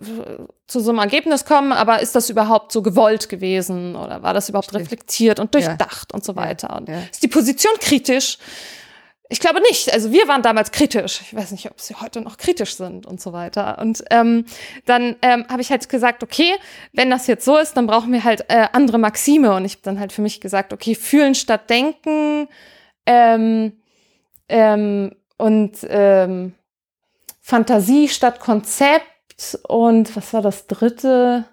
zu 0.67 0.79
so 0.79 0.91
einem 0.91 0.99
Ergebnis 0.99 1.45
kommen, 1.45 1.71
aber 1.71 2.01
ist 2.01 2.13
das 2.13 2.29
überhaupt 2.29 2.71
so 2.71 2.83
gewollt 2.83 3.29
gewesen 3.29 3.95
oder 3.95 4.21
war 4.21 4.35
das 4.35 4.49
überhaupt 4.49 4.73
reflektiert 4.75 5.39
und 5.39 5.55
durchdacht 5.55 6.13
und 6.13 6.23
so 6.23 6.35
weiter? 6.35 6.75
Und 6.77 6.87
ja. 6.89 6.99
ist 7.11 7.23
die 7.23 7.29
Position 7.29 7.73
kritisch? 7.79 8.37
Ich 9.29 9.39
glaube 9.41 9.59
nicht. 9.61 9.91
Also 9.91 10.11
wir 10.11 10.27
waren 10.27 10.41
damals 10.41 10.71
kritisch. 10.71 11.21
Ich 11.21 11.35
weiß 11.35 11.51
nicht, 11.51 11.69
ob 11.69 11.81
sie 11.81 11.95
heute 11.95 12.21
noch 12.21 12.37
kritisch 12.37 12.75
sind 12.75 13.05
und 13.05 13.19
so 13.19 13.33
weiter. 13.33 13.77
Und 13.79 14.03
ähm, 14.09 14.45
dann 14.85 15.17
ähm, 15.21 15.45
habe 15.49 15.61
ich 15.61 15.69
halt 15.69 15.89
gesagt, 15.89 16.23
okay, 16.23 16.53
wenn 16.93 17.09
das 17.09 17.27
jetzt 17.27 17.43
so 17.43 17.57
ist, 17.57 17.75
dann 17.75 17.87
brauchen 17.87 18.13
wir 18.13 18.23
halt 18.23 18.45
äh, 18.49 18.67
andere 18.71 18.97
Maxime. 18.97 19.53
Und 19.53 19.65
ich 19.65 19.73
habe 19.73 19.83
dann 19.83 19.99
halt 19.99 20.13
für 20.13 20.21
mich 20.21 20.39
gesagt, 20.39 20.71
okay, 20.71 20.95
fühlen 20.95 21.35
statt 21.35 21.69
denken 21.69 22.47
ähm, 23.05 23.73
ähm, 24.47 25.15
und 25.37 25.77
ähm, 25.89 26.53
Fantasie 27.41 28.07
statt 28.07 28.39
Konzept. 28.39 29.59
Und 29.67 30.15
was 30.15 30.33
war 30.33 30.41
das 30.41 30.67
dritte? 30.67 31.45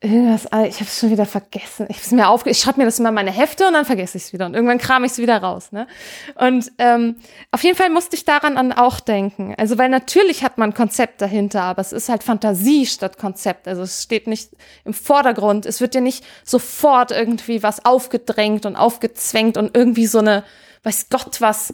Irgendwas, 0.00 0.52
ah, 0.52 0.64
ich 0.64 0.74
habe 0.76 0.84
es 0.84 1.00
schon 1.00 1.10
wieder 1.10 1.24
vergessen. 1.24 1.86
Ich, 1.88 2.10
mir 2.10 2.28
aufge 2.28 2.50
ich 2.50 2.58
schreibe 2.58 2.78
mir 2.78 2.84
das 2.84 2.98
immer 2.98 3.08
in 3.08 3.14
meine 3.14 3.30
Hefte 3.30 3.66
und 3.66 3.72
dann 3.72 3.86
vergesse 3.86 4.18
ich 4.18 4.24
es 4.24 4.32
wieder. 4.34 4.44
Und 4.44 4.52
irgendwann 4.54 4.76
kram 4.76 5.02
ich 5.04 5.12
es 5.12 5.18
wieder 5.18 5.38
raus. 5.38 5.72
Ne? 5.72 5.86
Und 6.34 6.70
ähm, 6.76 7.16
auf 7.52 7.64
jeden 7.64 7.74
Fall 7.74 7.88
musste 7.88 8.14
ich 8.14 8.26
daran 8.26 8.56
dann 8.56 8.72
auch 8.72 9.00
denken. 9.00 9.54
Also, 9.56 9.78
weil 9.78 9.88
natürlich 9.88 10.44
hat 10.44 10.58
man 10.58 10.70
ein 10.70 10.74
Konzept 10.74 11.22
dahinter, 11.22 11.62
aber 11.62 11.80
es 11.80 11.92
ist 11.92 12.10
halt 12.10 12.22
Fantasie 12.22 12.84
statt 12.84 13.16
Konzept. 13.16 13.66
Also 13.66 13.80
es 13.82 14.02
steht 14.02 14.26
nicht 14.26 14.50
im 14.84 14.92
Vordergrund. 14.92 15.64
Es 15.64 15.80
wird 15.80 15.94
dir 15.94 16.02
nicht 16.02 16.22
sofort 16.44 17.10
irgendwie 17.10 17.62
was 17.62 17.86
aufgedrängt 17.86 18.66
und 18.66 18.76
aufgezwängt 18.76 19.56
und 19.56 19.74
irgendwie 19.74 20.06
so 20.06 20.18
eine, 20.18 20.44
weiß 20.82 21.08
Gott 21.08 21.40
was, 21.40 21.72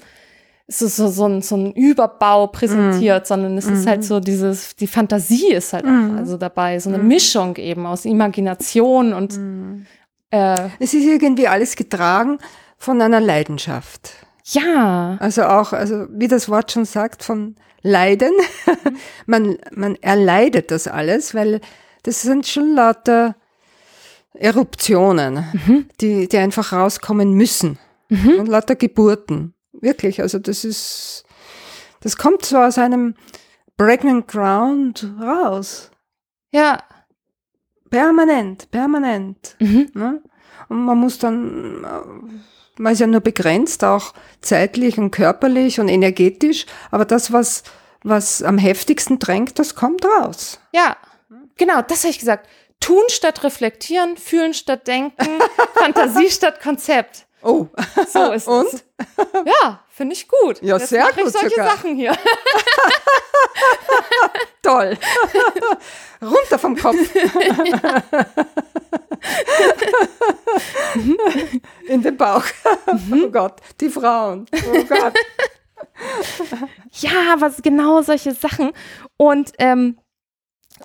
so, 0.73 0.87
so, 0.87 1.09
so, 1.09 1.27
ein, 1.27 1.43
so 1.43 1.57
ein 1.57 1.73
Überbau 1.73 2.47
präsentiert, 2.47 3.27
sondern 3.27 3.59
es 3.59 3.67
ist 3.67 3.87
halt 3.87 4.05
so 4.05 4.21
dieses, 4.21 4.77
die 4.77 4.87
Fantasie 4.87 5.53
ist 5.53 5.73
halt 5.73 5.85
auch 5.85 6.17
also 6.17 6.37
dabei, 6.37 6.79
so 6.79 6.89
eine 6.91 6.99
Mischung 6.99 7.57
eben 7.57 7.87
aus 7.87 8.05
Imagination 8.05 9.13
und 9.13 9.39
äh, 10.31 10.69
Es 10.79 10.95
ist 10.95 11.05
irgendwie 11.05 11.49
alles 11.49 11.75
getragen 11.75 12.39
von 12.79 13.03
einer 13.03 13.21
Leidenschaft. 13.21 14.13
ja, 14.45 15.17
Also 15.21 15.43
auch, 15.43 15.73
also 15.73 16.07
wie 16.11 16.29
das 16.29 16.49
Wort 16.49 16.71
schon 16.71 16.85
sagt, 16.85 17.25
von 17.25 17.57
Leiden. 17.83 18.33
man, 19.27 19.57
man 19.75 19.97
erleidet 19.97 20.71
das 20.71 20.87
alles, 20.87 21.35
weil 21.35 21.61
das 22.05 22.23
sind 22.23 22.47
schon 22.47 22.75
lauter 22.75 23.35
Eruptionen, 24.35 25.45
die, 26.01 26.29
die 26.29 26.39
einfach 26.39 26.73
rauskommen 26.73 27.33
müssen. 27.33 27.79
Und 28.39 28.49
lauter 28.49 28.75
Geburten. 28.77 29.55
Wirklich, 29.81 30.21
also 30.21 30.39
das 30.39 30.65
ist, 30.65 31.25
das 32.01 32.17
kommt 32.17 32.45
so 32.45 32.59
aus 32.59 32.79
einem 32.79 33.15
pregnant 33.77 34.29
ground 34.29 35.07
raus. 35.21 35.91
ja, 36.53 36.79
Permanent, 37.91 38.71
permanent. 38.71 39.57
Ne? 39.95 40.23
Und 40.69 40.85
man 40.85 40.97
muss 40.97 41.19
dann, 41.19 41.85
äh, 41.85 42.81
man 42.81 42.93
ist 42.93 43.01
ja 43.01 43.07
nur 43.09 43.21
begrenzt, 43.21 43.83
auch 43.83 44.15
zeitlich 44.41 44.97
und 44.97 45.11
körperlich 45.11 45.81
und 45.81 45.89
energetisch, 45.89 46.67
aber 46.93 47.05
das, 47.05 47.33
was, 47.33 47.65
was 48.05 48.43
am 48.43 48.59
heftigsten 48.59 49.19
drängt, 49.19 49.59
das 49.59 49.75
kommt 49.75 50.05
raus. 50.05 50.61
ja, 50.73 50.97
genau, 51.57 51.83
das 51.83 52.05
habe 52.05 52.13
ich 52.13 52.21
gesagt. 52.21 52.49
Tun 52.79 53.03
statt 53.09 53.45
reflektieren, 53.45 54.17
fühlen 54.17 54.55
statt 54.55 54.87
denken, 54.87 55.27
Fantasie 55.75 56.31
statt 56.31 56.63
Konzept. 56.63 57.27
Oh, 57.43 57.67
So 58.09 58.33
ist 58.33 58.47
Und? 58.47 58.67
es. 58.67 58.85
Ja, 59.45 59.81
finde 59.89 60.15
ich 60.15 60.29
gut. 60.29 60.61
Ja, 60.63 60.77
Jetzt 60.77 60.91
sehr 60.91 61.03
mache 61.05 61.21
ich 61.21 61.25
gut 61.25 61.33
solche 61.33 61.51
sogar. 61.51 61.71
Sachen 61.77 61.95
hier. 61.97 62.13
toll. 64.63 64.97
Runter 66.23 66.59
vom 66.59 66.77
Kopf. 66.77 66.97
In 71.87 72.03
den 72.03 72.17
Bauch. 72.17 72.45
Oh 73.13 73.29
Gott, 73.31 73.61
die 73.81 73.89
Frauen. 73.89 74.47
Oh 74.53 74.85
Gott. 74.85 75.15
Ja, 76.93 77.37
was 77.39 77.63
genau 77.63 78.03
solche 78.03 78.35
Sachen. 78.35 78.73
Und 79.17 79.53
ähm, 79.59 79.99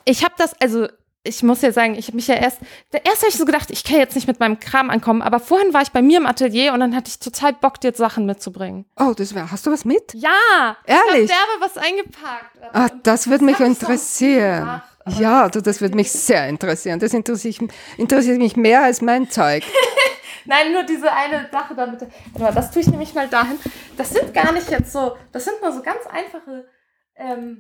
ich 0.04 0.24
habe 0.24 0.36
das, 0.38 0.54
also 0.62 0.88
ich 1.26 1.44
muss 1.44 1.62
ja 1.62 1.72
sagen, 1.72 1.96
ich 1.96 2.08
habe 2.08 2.16
mich 2.16 2.28
ja 2.28 2.36
erst, 2.36 2.60
erst 2.92 3.22
habe 3.22 3.30
ich 3.30 3.36
so 3.38 3.46
gedacht, 3.46 3.72
ich 3.72 3.84
kann 3.84 3.98
jetzt 3.98 4.16
nicht 4.16 4.28
mit 4.28 4.40
meinem 4.40 4.60
Kram 4.60 4.90
ankommen, 4.90 5.22
aber 5.22 5.40
vorhin 5.40 5.74
war 5.74 5.82
ich 5.82 5.92
bei 5.92 6.02
mir 6.02 6.18
im 6.20 6.26
Atelier 6.26 6.74
und 6.74 6.80
dann 6.80 6.96
hatte 6.96 7.10
ich 7.10 7.20
total 7.20 7.54
Bock, 7.54 7.82
dir 7.82 7.94
Sachen 7.94 8.26
mitzubringen. 8.26 8.86
Oh, 8.98 9.14
das 9.16 9.36
wär, 9.36 9.52
hast 9.52 9.66
du 9.66 9.72
was 9.72 9.86
mit? 9.86 10.14
Ja, 10.14 10.78
Ehrlich? 10.86 11.30
Ich 11.30 11.32
habe 11.32 11.60
was 11.62 11.78
eingepackt. 11.78 12.58
Ah, 12.74 12.88
Und 12.92 13.06
das 13.08 13.28
würde 13.30 13.44
mich 13.44 13.60
interessieren. 13.60 14.60
gemacht, 14.60 14.84
Ja, 15.20 15.50
du, 15.50 15.62
das 15.62 15.82
würde 15.82 15.96
mich 15.96 16.12
sehr 16.12 16.48
interessieren. 16.48 17.00
Das 17.00 17.14
interessiert, 17.14 17.60
interessiert 17.98 18.38
mich 18.38 18.56
mehr 18.56 18.84
als 18.84 19.02
mein 19.02 19.30
Zeug. 19.30 19.64
Nein, 20.46 20.74
nur 20.74 20.84
diese 20.84 21.12
eine 21.12 21.50
Sache 21.52 21.74
damit. 21.76 22.02
Warte 22.02 22.40
mal, 22.40 22.54
das 22.54 22.70
tue 22.72 22.82
ich 22.84 22.88
nämlich 22.88 23.14
mal 23.16 23.28
dahin. 23.28 23.58
Das 23.98 24.12
sind 24.12 24.32
gar 24.34 24.52
nicht 24.52 24.70
jetzt 24.70 24.92
so, 24.92 25.16
das 25.32 25.44
sind 25.44 25.62
nur 25.62 25.72
so 25.72 25.82
ganz 25.82 26.06
einfache, 26.08 26.68
ähm, 27.16 27.60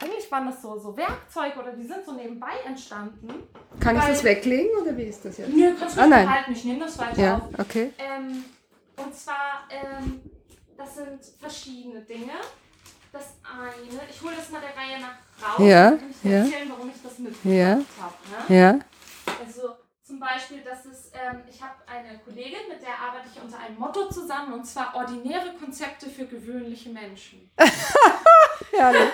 eigentlich 0.00 0.30
waren 0.30 0.46
das 0.46 0.60
so, 0.62 0.78
so 0.78 0.96
Werkzeuge 0.96 1.58
oder 1.58 1.72
die 1.72 1.86
sind 1.86 2.04
so 2.04 2.12
nebenbei 2.12 2.52
entstanden. 2.66 3.28
Kann 3.80 3.96
ich 3.96 4.04
das 4.04 4.24
weglegen 4.24 4.70
oder 4.80 4.96
wie 4.96 5.04
ist 5.04 5.24
das 5.24 5.38
jetzt? 5.38 5.50
Nö, 5.52 5.74
kannst 5.78 5.96
du 5.96 6.00
Ah, 6.00 6.06
nicht 6.06 6.10
nein. 6.16 6.26
behalten, 6.26 6.52
ich 6.52 6.64
nehme 6.64 6.80
das 6.80 6.98
weiter 6.98 7.20
Ja, 7.22 7.34
auf. 7.36 7.42
okay. 7.58 7.92
Ähm, 7.98 8.44
und 8.96 9.14
zwar, 9.14 9.64
ähm, 9.70 10.20
das 10.76 10.94
sind 10.96 11.20
verschiedene 11.40 12.00
Dinge. 12.02 12.32
Das 13.12 13.22
eine, 13.42 14.00
ich 14.10 14.20
hole 14.22 14.34
das 14.36 14.50
mal 14.50 14.60
der 14.60 14.76
Reihe 14.76 15.00
nach 15.00 15.58
raus. 15.58 15.66
Ja, 15.66 15.90
dann 15.90 15.98
kann 16.00 16.10
ich 16.10 16.20
dir 16.20 16.30
ja. 16.30 16.38
erzählen, 16.44 16.68
warum 16.70 16.88
ich 16.90 17.02
das 17.02 17.18
mitgebracht 17.18 17.44
Ja. 17.54 17.68
habe. 18.02 18.48
Ne? 18.52 18.58
Ja. 18.58 18.78
Also 19.44 19.68
zum 20.08 20.18
Beispiel, 20.18 20.62
das 20.62 20.86
ist, 20.86 21.12
ähm, 21.12 21.42
ich 21.46 21.62
habe 21.62 21.74
eine 21.86 22.18
Kollegin, 22.20 22.66
mit 22.66 22.80
der 22.80 22.98
arbeite 22.98 23.28
ich 23.30 23.40
unter 23.42 23.58
einem 23.58 23.78
Motto 23.78 24.08
zusammen, 24.08 24.54
und 24.54 24.64
zwar 24.64 24.94
ordinäre 24.94 25.54
Konzepte 25.54 26.08
für 26.08 26.24
gewöhnliche 26.24 26.88
Menschen. 26.88 27.50
ja 28.72 28.90
das 28.90 29.08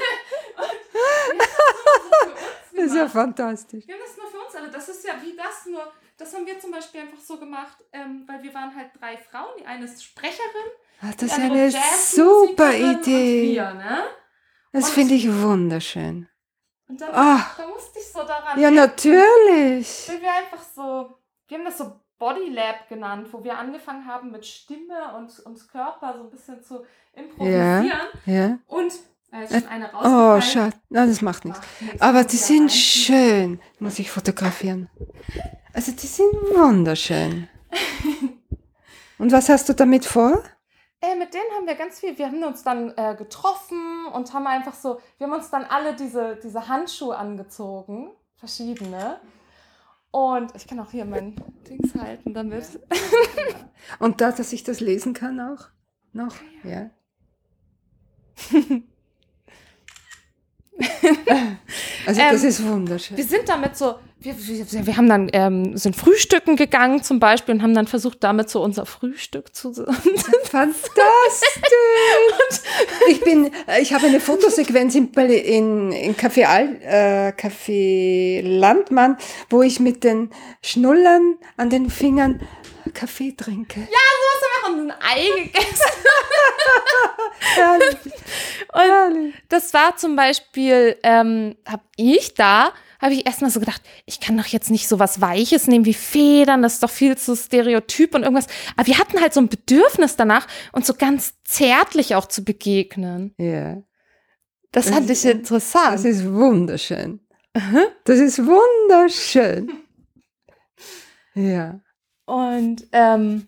das 2.72 2.84
ist 2.84 2.94
ja 2.94 3.08
fantastisch. 3.08 3.86
Wir 3.88 3.94
haben 3.94 4.02
das 4.06 4.16
nur 4.16 4.30
für 4.30 4.38
uns 4.38 4.54
alle. 4.54 4.70
Das 4.70 4.88
ist 4.88 5.04
ja 5.04 5.14
wie 5.20 5.36
das 5.36 5.66
nur. 5.66 5.92
Das 6.16 6.32
haben 6.32 6.46
wir 6.46 6.60
zum 6.60 6.70
Beispiel 6.70 7.00
einfach 7.00 7.20
so 7.20 7.38
gemacht, 7.38 7.76
ähm, 7.92 8.22
weil 8.28 8.42
wir 8.44 8.54
waren 8.54 8.74
halt 8.76 8.90
drei 9.00 9.16
Frauen. 9.16 9.50
Die 9.58 9.66
eine 9.66 9.86
ist 9.86 10.04
Sprecherin, 10.04 10.70
die 11.02 11.16
das 11.16 11.22
ist 11.22 11.38
eine 11.40 11.72
super 11.72 12.72
Idee. 12.72 13.54
Wir, 13.54 13.74
ne? 13.74 14.04
Das 14.70 14.90
finde 14.90 15.14
ich 15.14 15.28
wunderschön. 15.28 16.28
Und 16.94 17.00
dann, 17.00 17.10
Ah. 17.12 17.40
da 17.56 17.66
musste 17.66 17.98
ich 17.98 18.06
so 18.06 18.20
daran 18.20 18.56
Ja, 18.60 18.68
denken, 18.70 18.76
natürlich. 18.76 20.08
Weil 20.08 20.22
wir 20.22 20.32
einfach 20.32 20.62
so, 20.76 21.18
wir 21.48 21.58
haben 21.58 21.64
das 21.64 21.76
so 21.78 22.00
Body 22.20 22.50
Lab 22.50 22.88
genannt, 22.88 23.26
wo 23.32 23.42
wir 23.42 23.58
angefangen 23.58 24.06
haben 24.06 24.30
mit 24.30 24.46
Stimme 24.46 25.16
und, 25.18 25.40
und 25.40 25.68
Körper 25.68 26.14
so 26.16 26.22
ein 26.22 26.30
bisschen 26.30 26.62
zu 26.62 26.84
improvisieren. 27.14 27.90
Ja. 28.26 28.58
Und 28.68 28.92
da 29.32 29.40
ist 29.42 29.52
schon 29.52 29.66
eine 29.66 29.90
Oh, 29.92 30.40
schade. 30.40 30.76
Nein, 30.88 31.08
das 31.08 31.20
macht 31.20 31.44
nichts. 31.44 31.60
Nichts, 31.80 32.00
Aber 32.00 32.22
die 32.22 32.36
ja 32.36 32.42
sind 32.44 32.60
rein. 32.62 32.70
schön. 32.70 33.60
Muss 33.80 33.98
ich 33.98 34.08
fotografieren. 34.08 34.88
Also 35.72 35.90
die 35.90 36.06
sind 36.06 36.32
wunderschön. 36.54 37.48
Und 39.18 39.32
was 39.32 39.48
hast 39.48 39.68
du 39.68 39.74
damit 39.74 40.04
vor? 40.04 40.40
Äh, 41.04 41.16
mit 41.16 41.34
denen 41.34 41.50
haben 41.54 41.66
wir 41.66 41.74
ganz 41.74 42.00
viel, 42.00 42.16
wir 42.16 42.26
haben 42.26 42.42
uns 42.44 42.62
dann 42.62 42.96
äh, 42.96 43.14
getroffen 43.16 44.06
und 44.12 44.32
haben 44.32 44.46
einfach 44.46 44.74
so, 44.74 45.00
wir 45.18 45.26
haben 45.26 45.34
uns 45.34 45.50
dann 45.50 45.64
alle 45.64 45.94
diese, 45.94 46.38
diese 46.42 46.68
Handschuhe 46.68 47.16
angezogen, 47.16 48.10
verschiedene. 48.36 49.20
Und 50.10 50.54
ich 50.54 50.66
kann 50.66 50.80
auch 50.80 50.92
hier 50.92 51.04
mein 51.04 51.34
Dings 51.68 51.94
halten 51.94 52.32
damit. 52.32 52.80
Und 53.98 54.20
da, 54.20 54.30
dass 54.30 54.52
ich 54.52 54.62
das 54.62 54.80
lesen 54.80 55.12
kann 55.12 55.40
auch? 55.40 55.68
Noch? 56.12 56.34
Ja. 56.62 56.90
Also 62.06 62.20
das 62.20 62.42
Ähm, 62.42 62.48
ist 62.48 62.64
wunderschön. 62.66 63.16
Wir 63.16 63.24
sind 63.24 63.48
damit 63.48 63.76
so, 63.76 63.94
wir, 64.20 64.34
wir, 64.38 64.86
wir 64.86 64.96
haben 64.96 65.08
dann, 65.08 65.30
ähm, 65.32 65.76
sind 65.76 65.96
frühstücken 65.96 66.56
gegangen 66.56 67.02
zum 67.02 67.20
Beispiel 67.20 67.54
und 67.54 67.62
haben 67.62 67.74
dann 67.74 67.86
versucht, 67.86 68.24
damit 68.24 68.48
so 68.50 68.62
unser 68.62 68.86
Frühstück 68.86 69.54
zu. 69.54 69.72
Fantastisch! 70.44 71.50
ich 73.08 73.20
bin, 73.20 73.50
äh, 73.66 73.80
ich 73.80 73.92
habe 73.92 74.06
eine 74.06 74.20
Fotosequenz 74.20 74.94
in, 74.94 75.08
in, 75.14 75.92
in 75.92 76.16
Café, 76.16 76.44
Al, 76.44 76.76
äh, 76.82 77.32
Café 77.32 78.42
Landmann, 78.42 79.16
wo 79.50 79.62
ich 79.62 79.80
mit 79.80 80.04
den 80.04 80.30
Schnullern 80.62 81.36
an 81.56 81.70
den 81.70 81.90
Fingern 81.90 82.40
Kaffee 82.92 83.32
trinke. 83.32 83.80
ja, 83.80 83.86
so 83.86 84.43
auch 84.64 84.76
ein 84.76 84.90
Ei 84.90 85.44
gegessen. 85.44 85.90
Herrlich. 87.40 87.98
Und 88.72 89.34
das 89.48 89.72
war 89.74 89.96
zum 89.96 90.16
Beispiel, 90.16 90.96
ähm, 91.02 91.56
habe 91.66 91.82
ich 91.96 92.34
da, 92.34 92.72
habe 93.00 93.14
ich 93.14 93.26
erstmal 93.26 93.50
so 93.50 93.60
gedacht, 93.60 93.82
ich 94.06 94.18
kann 94.20 94.36
doch 94.36 94.46
jetzt 94.46 94.70
nicht 94.70 94.88
so 94.88 94.98
was 94.98 95.20
Weiches 95.20 95.66
nehmen 95.66 95.84
wie 95.84 95.94
Federn, 95.94 96.62
das 96.62 96.74
ist 96.74 96.82
doch 96.82 96.90
viel 96.90 97.16
zu 97.16 97.36
stereotyp 97.36 98.14
und 98.14 98.22
irgendwas. 98.22 98.46
Aber 98.76 98.86
wir 98.86 98.98
hatten 98.98 99.20
halt 99.20 99.34
so 99.34 99.40
ein 99.40 99.48
Bedürfnis 99.48 100.16
danach, 100.16 100.46
uns 100.72 100.86
so 100.86 100.94
ganz 100.94 101.34
zärtlich 101.44 102.14
auch 102.14 102.26
zu 102.26 102.44
begegnen. 102.44 103.34
Ja. 103.38 103.82
Das, 104.72 104.86
Das 104.86 104.94
fand 104.94 105.10
ich 105.10 105.24
interessant. 105.24 105.94
Das 105.94 106.04
ist 106.04 106.24
wunderschön. 106.24 107.20
Das 108.04 108.18
ist 108.18 108.38
wunderschön. 108.38 109.70
Ja. 111.36 111.80
Und 112.26 112.86
ähm, 112.92 113.46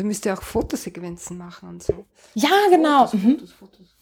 Da 0.00 0.06
müsst 0.06 0.24
ihr 0.24 0.32
auch 0.32 0.40
Fotosequenzen 0.42 1.36
machen 1.36 1.68
und 1.68 1.82
so. 1.82 2.06
ja, 2.32 2.48
genau. 2.70 3.06
Fotos, 3.06 3.20
Mhm. 3.22 3.30
Fotos, 3.32 3.52
Fotos. 3.52 3.96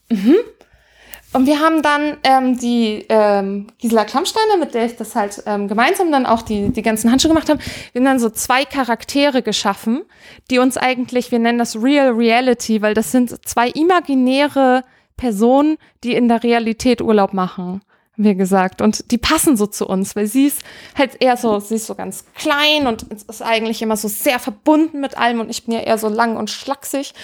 Und 1.33 1.47
wir 1.47 1.59
haben 1.59 1.83
dann 1.83 2.19
ähm, 2.23 2.57
die 2.57 3.05
ähm, 3.09 3.67
Gisela 3.79 4.05
Klammsteiner, 4.05 4.57
mit 4.59 4.75
der 4.75 4.87
ich 4.87 4.95
das 4.97 5.17
halt 5.17 5.43
ähm, 5.45 5.67
gemeinsam 5.67 6.13
dann 6.13 6.25
auch 6.25 6.43
die, 6.43 6.71
die 6.71 6.83
ganzen 6.83 7.11
Handschuhe 7.11 7.31
gemacht 7.31 7.49
haben, 7.51 7.59
wir 7.93 7.99
haben 7.99 8.07
dann 8.07 8.21
so 8.21 8.31
zwei 8.31 8.65
Charaktere 8.65 9.43
geschaffen, 9.43 10.05
die 10.53 10.61
uns 10.61 10.77
eigentlich, 10.77 11.33
wir 11.33 11.41
nennen 11.41 11.59
das 11.59 11.75
Real 11.75 12.13
Reality, 12.13 12.81
weil 12.81 12.95
das 12.95 13.11
sind 13.11 13.45
zwei 13.45 13.69
imaginäre 13.71 14.85
Personen, 15.17 15.79
die 16.05 16.15
in 16.15 16.29
der 16.29 16.45
Realität 16.45 17.03
Urlaub 17.03 17.33
machen, 17.35 17.83
wir 18.19 18.35
gesagt. 18.35 18.83
Und 18.83 19.11
die 19.11 19.19
passen 19.19 19.57
so 19.57 19.67
zu 19.67 19.87
uns, 19.87 20.15
weil 20.17 20.27
sie 20.27 20.47
ist 20.47 20.63
halt 20.97 21.21
eher 21.21 21.37
so, 21.37 21.61
sie 21.61 21.77
ist 21.77 21.87
so 21.87 21.95
ganz 21.95 22.25
klein 22.35 22.87
und 22.87 23.05
ist 23.05 23.43
eigentlich 23.43 23.81
immer 23.81 23.97
so 23.97 24.09
sehr 24.09 24.39
verbunden 24.39 25.01
mit 25.01 25.17
allem 25.17 25.41
und 25.41 25.51
ich 25.51 25.65
bin 25.65 25.75
ja 25.75 25.81
eher 25.81 25.99
so 25.99 26.09
lang 26.09 26.37
und 26.37 26.51
schlaksig. 26.51 27.15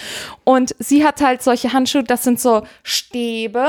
Und 0.45 0.75
sie 0.79 1.05
hat 1.05 1.21
halt 1.21 1.43
solche 1.43 1.73
Handschuhe, 1.73 2.05
das 2.05 2.23
sind 2.25 2.41
so 2.41 2.63
Stäbe 2.83 3.67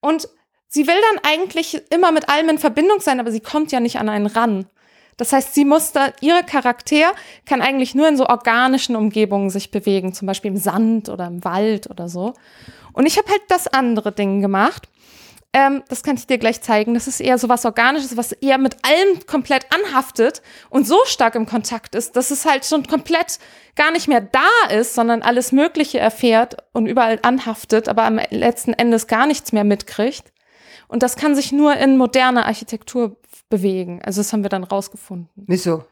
und 0.00 0.28
sie 0.68 0.86
will 0.86 0.96
dann 1.12 1.30
eigentlich 1.30 1.80
immer 1.90 2.10
mit 2.10 2.28
allem 2.28 2.48
in 2.48 2.58
Verbindung 2.58 3.00
sein, 3.00 3.20
aber 3.20 3.30
sie 3.30 3.40
kommt 3.40 3.70
ja 3.70 3.80
nicht 3.80 3.98
an 3.98 4.08
einen 4.08 4.26
ran. 4.26 4.66
Das 5.16 5.32
heißt, 5.32 5.54
sie 5.54 5.64
muss 5.64 5.92
da, 5.92 6.12
ihre 6.20 6.42
Charakter 6.42 7.14
kann 7.46 7.62
eigentlich 7.62 7.94
nur 7.94 8.06
in 8.08 8.18
so 8.18 8.26
organischen 8.26 8.96
Umgebungen 8.96 9.48
sich 9.48 9.70
bewegen, 9.70 10.12
zum 10.12 10.26
Beispiel 10.26 10.50
im 10.50 10.58
Sand 10.58 11.08
oder 11.08 11.26
im 11.26 11.42
Wald 11.42 11.88
oder 11.88 12.08
so. 12.08 12.34
Und 12.92 13.06
ich 13.06 13.16
habe 13.16 13.30
halt 13.30 13.42
das 13.48 13.66
andere 13.66 14.12
Ding 14.12 14.40
gemacht. 14.40 14.88
Ähm, 15.56 15.82
das 15.88 16.02
kann 16.02 16.16
ich 16.16 16.26
dir 16.26 16.36
gleich 16.36 16.60
zeigen. 16.60 16.92
Das 16.92 17.08
ist 17.08 17.18
eher 17.18 17.38
so 17.38 17.48
was 17.48 17.64
Organisches, 17.64 18.18
was 18.18 18.32
eher 18.32 18.58
mit 18.58 18.76
allem 18.84 19.26
komplett 19.26 19.64
anhaftet 19.72 20.42
und 20.68 20.86
so 20.86 20.98
stark 21.06 21.34
im 21.34 21.46
Kontakt 21.46 21.94
ist, 21.94 22.14
dass 22.14 22.30
es 22.30 22.44
halt 22.44 22.66
schon 22.66 22.86
komplett 22.86 23.38
gar 23.74 23.90
nicht 23.90 24.06
mehr 24.06 24.20
da 24.20 24.74
ist, 24.76 24.94
sondern 24.94 25.22
alles 25.22 25.52
Mögliche 25.52 25.98
erfährt 25.98 26.58
und 26.74 26.86
überall 26.86 27.18
anhaftet, 27.22 27.88
aber 27.88 28.02
am 28.04 28.20
letzten 28.28 28.74
Endes 28.74 29.06
gar 29.06 29.26
nichts 29.26 29.52
mehr 29.52 29.64
mitkriegt. 29.64 30.30
Und 30.88 31.02
das 31.02 31.16
kann 31.16 31.34
sich 31.34 31.52
nur 31.52 31.74
in 31.74 31.96
moderner 31.96 32.44
Architektur 32.44 33.16
bewegen. 33.48 34.02
Also 34.04 34.20
das 34.20 34.34
haben 34.34 34.42
wir 34.44 34.50
dann 34.50 34.62
rausgefunden. 34.62 35.30
Wieso? 35.46 35.86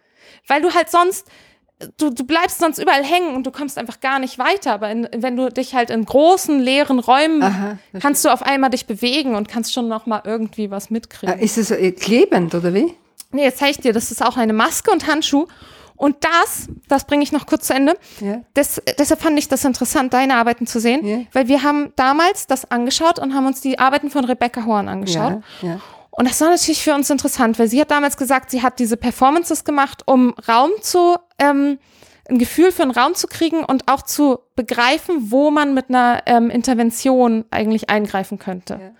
Weil 0.47 0.61
du 0.61 0.75
halt 0.75 0.91
sonst, 0.91 1.27
du, 1.99 2.11
du 2.11 2.25
bleibst 2.25 2.59
sonst 2.59 2.79
überall 2.79 3.05
hängen 3.05 3.35
und 3.35 3.47
du 3.47 3.51
kommst 3.51 3.79
einfach 3.79 4.01
gar 4.01 4.19
nicht 4.19 4.39
weiter. 4.39 4.73
Aber 4.73 4.91
in, 4.91 5.09
wenn 5.17 5.37
du 5.37 5.49
dich 5.51 5.75
halt 5.75 5.91
in 5.91 6.05
großen, 6.05 6.59
leeren 6.61 6.99
Räumen, 6.99 7.43
Aha, 7.43 7.79
kannst 8.01 8.25
du 8.25 8.29
auf 8.31 8.43
einmal 8.43 8.71
dich 8.71 8.87
bewegen 8.87 9.35
und 9.35 9.49
kannst 9.49 9.73
schon 9.73 9.89
noch 9.89 10.07
mal 10.07 10.23
irgendwie 10.25 10.71
was 10.71 10.91
mitkriegen. 10.91 11.39
Äh, 11.39 11.45
Ist 11.45 11.59
es 11.59 11.71
äh, 11.71 11.93
klebend 11.93 12.55
oder 12.55 12.73
wie? 12.75 12.95
Nee, 13.33 13.43
jetzt 13.45 13.59
zeige 13.59 13.73
ich 13.73 13.79
dir, 13.79 13.93
das 13.93 14.11
ist 14.11 14.25
auch 14.25 14.37
eine 14.37 14.53
Maske 14.53 14.91
und 14.91 15.07
Handschuh. 15.07 15.47
Und 15.97 16.17
das, 16.25 16.69
das 16.89 17.05
bringe 17.05 17.23
ich 17.23 17.31
noch 17.31 17.47
kurz 17.47 17.69
zu 17.69 17.73
Ende. 17.75 17.97
Ja. 18.21 18.41
Das, 18.55 18.83
deshalb 18.99 19.21
fand 19.23 19.39
ich 19.39 19.47
das 19.49 19.65
interessant, 19.65 20.13
deine 20.13 20.35
Arbeiten 20.35 20.67
zu 20.67 20.81
sehen, 20.81 21.07
Ja. 21.07 21.19
weil 21.33 21.47
wir 21.49 21.63
haben 21.63 21.93
damals 21.97 22.49
das 22.49 22.69
angeschaut 22.71 23.21
und 23.21 23.33
haben 23.35 23.47
uns 23.47 23.61
die 23.61 23.79
Arbeiten 23.79 24.11
von 24.11 24.25
Rebecca 24.25 24.65
Horn 24.67 24.89
angeschaut. 24.89 25.43
Ja. 25.63 25.79
Und 26.17 26.29
das 26.29 26.41
war 26.41 26.51
natürlich 26.51 26.83
für 26.83 26.95
uns 26.95 27.11
interessant, 27.11 27.59
weil 27.59 27.67
sie 27.67 27.81
hat 27.81 27.91
damals 27.91 28.17
gesagt, 28.17 28.51
sie 28.51 28.63
hat 28.63 28.79
diese 28.79 28.97
Performances 28.97 29.65
gemacht, 29.65 30.03
um 30.07 30.33
Raum 30.49 30.71
zu, 30.81 31.17
ähm, 31.41 31.79
ein 32.29 32.39
Gefühl 32.39 32.71
für 32.71 32.83
einen 32.83 32.93
Raum 32.93 33.17
zu 33.17 33.27
kriegen 33.27 33.65
und 33.65 33.91
auch 33.91 34.03
zu 34.03 34.39
begreifen, 34.55 35.33
wo 35.33 35.51
man 35.51 35.75
mit 35.75 35.89
einer 35.89 36.23
ähm, 36.27 36.51
Intervention 36.51 37.45
eigentlich 37.51 37.91
eingreifen 37.91 38.39
könnte. 38.39 38.75
Ja. 38.75 38.91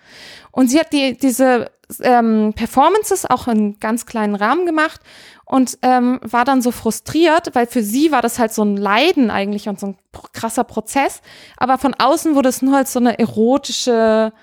Und 0.51 0.69
sie 0.69 0.77
hat 0.77 0.91
die, 0.91 1.17
diese 1.17 1.71
ähm, 2.01 2.51
Performances 2.53 3.25
auch 3.25 3.47
in 3.47 3.79
ganz 3.79 4.05
kleinen 4.05 4.35
Rahmen 4.35 4.65
gemacht 4.65 4.99
und 5.45 5.77
ähm, 5.83 6.19
war 6.21 6.43
dann 6.43 6.61
so 6.61 6.71
frustriert, 6.71 7.55
weil 7.55 7.65
für 7.65 7.81
sie 7.81 8.11
war 8.11 8.21
das 8.21 8.39
halt 8.39 8.53
so 8.53 8.63
ein 8.63 8.75
Leiden 8.75 9.31
eigentlich 9.31 9.69
und 9.69 9.79
so 9.79 9.87
ein 9.87 9.97
krasser 10.33 10.65
Prozess. 10.65 11.21
Aber 11.55 11.77
von 11.77 11.93
außen 11.93 12.35
wurde 12.35 12.49
es 12.49 12.61
nur 12.61 12.75
als 12.75 12.91
so 12.91 12.99
eine 12.99 13.17
erotische 13.19 14.33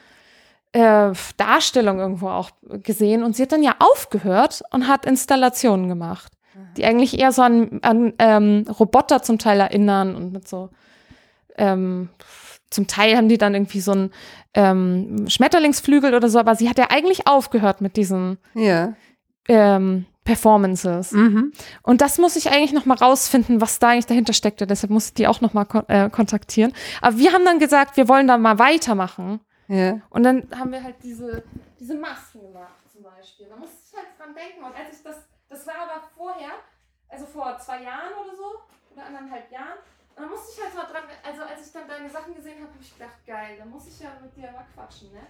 äh, 0.73 1.13
Darstellung 1.37 1.99
irgendwo 2.01 2.29
auch 2.29 2.51
gesehen. 2.83 3.23
Und 3.23 3.37
sie 3.37 3.43
hat 3.43 3.53
dann 3.53 3.63
ja 3.63 3.77
aufgehört 3.79 4.63
und 4.71 4.89
hat 4.89 5.07
Installationen 5.07 5.89
gemacht, 5.89 6.33
die 6.77 6.85
eigentlich 6.85 7.19
eher 7.19 7.33
so 7.33 7.43
an, 7.43 7.79
an 7.83 8.13
ähm, 8.19 8.65
Roboter 8.79 9.23
zum 9.23 9.39
Teil 9.39 9.61
erinnern 9.61 10.15
und 10.17 10.33
mit 10.33 10.49
so 10.49 10.71
ähm, 11.57 12.09
zum 12.71 12.87
Teil 12.87 13.17
haben 13.17 13.29
die 13.29 13.37
dann 13.37 13.55
irgendwie 13.55 13.81
so 13.81 13.93
einen 13.93 14.11
ähm, 14.55 15.27
Schmetterlingsflügel 15.29 16.15
oder 16.15 16.29
so, 16.31 16.39
aber 16.39 16.55
sie 16.55 16.71
hat 16.71 16.79
ja 16.79 16.87
eigentlich 16.91 17.27
aufgehört 17.29 17.83
mit 17.83 17.97
diesen 17.99 18.39
Ja. 18.55 18.95
ähm, 19.49 20.07
Performances. 20.25 21.13
Mhm. 21.13 21.53
Und 21.83 22.01
das 22.01 22.17
muss 22.19 22.37
ich 22.37 22.51
eigentlich 22.51 22.73
noch 22.73 22.87
mal 22.87 22.97
rausfinden, 22.97 23.61
was 23.61 23.79
da 23.81 23.89
eigentlich 23.89 24.07
dahinter 24.07 24.33
steckte. 24.33 24.67
Deshalb 24.67 24.91
muss 24.91 25.09
ich 25.09 25.15
die 25.15 25.27
auch 25.27 25.41
noch 25.41 25.53
mal 25.53 25.65
kon 25.65 25.83
äh, 25.89 26.09
kontaktieren. 26.11 26.73
Aber 27.01 27.19
wir 27.19 27.33
haben 27.33 27.45
dann 27.45 27.59
gesagt, 27.59 27.97
wir 27.97 28.09
wollen 28.09 28.29
da 28.29 28.39
mal 28.39 28.59
weitermachen. 28.59 29.41
Ja. 29.69 30.01
Und 30.11 30.23
dann 30.23 30.49
haben 30.57 30.73
wir 30.73 30.83
halt 30.83 30.97
diese, 31.03 31.43
diese 31.79 31.95
Masken 31.95 32.41
gemacht 32.41 32.91
zum 32.91 33.03
Beispiel. 33.03 33.49
Da 33.49 33.57
musste 33.57 33.77
ich 33.87 33.97
halt 33.97 34.19
dran 34.19 34.35
denken. 34.35 34.65
Und 34.65 34.75
als 34.75 34.97
ich 34.97 35.03
das, 35.03 35.17
das 35.49 35.67
war 35.67 35.77
aber 35.77 36.03
vorher, 36.17 36.53
also 37.09 37.27
vor 37.27 37.59
zwei 37.59 37.83
Jahren 37.83 38.13
oder 38.15 38.37
so, 38.37 38.63
oder 38.93 39.07
anderthalb 39.07 39.51
Jahren, 39.51 39.79
und 40.15 40.23
dann 40.23 40.31
musste 40.31 40.53
ich 40.53 40.63
halt 40.63 40.75
mal 40.75 40.93
dran, 40.93 41.05
also 41.23 41.43
als 41.43 41.67
ich 41.67 41.73
dann 41.73 41.89
deine 41.89 42.11
Sachen 42.11 42.35
gesehen 42.35 42.61
habe, 42.63 42.73
habe 42.73 42.83
ich 42.83 42.93
gedacht, 42.93 43.27
geil, 43.27 43.57
da 43.59 43.65
muss 43.65 43.87
ich 43.87 43.99
ja 43.99 44.11
mit 44.21 44.37
dir 44.37 44.53
mal 44.53 44.67
quatschen, 44.75 45.11
ne? 45.13 45.27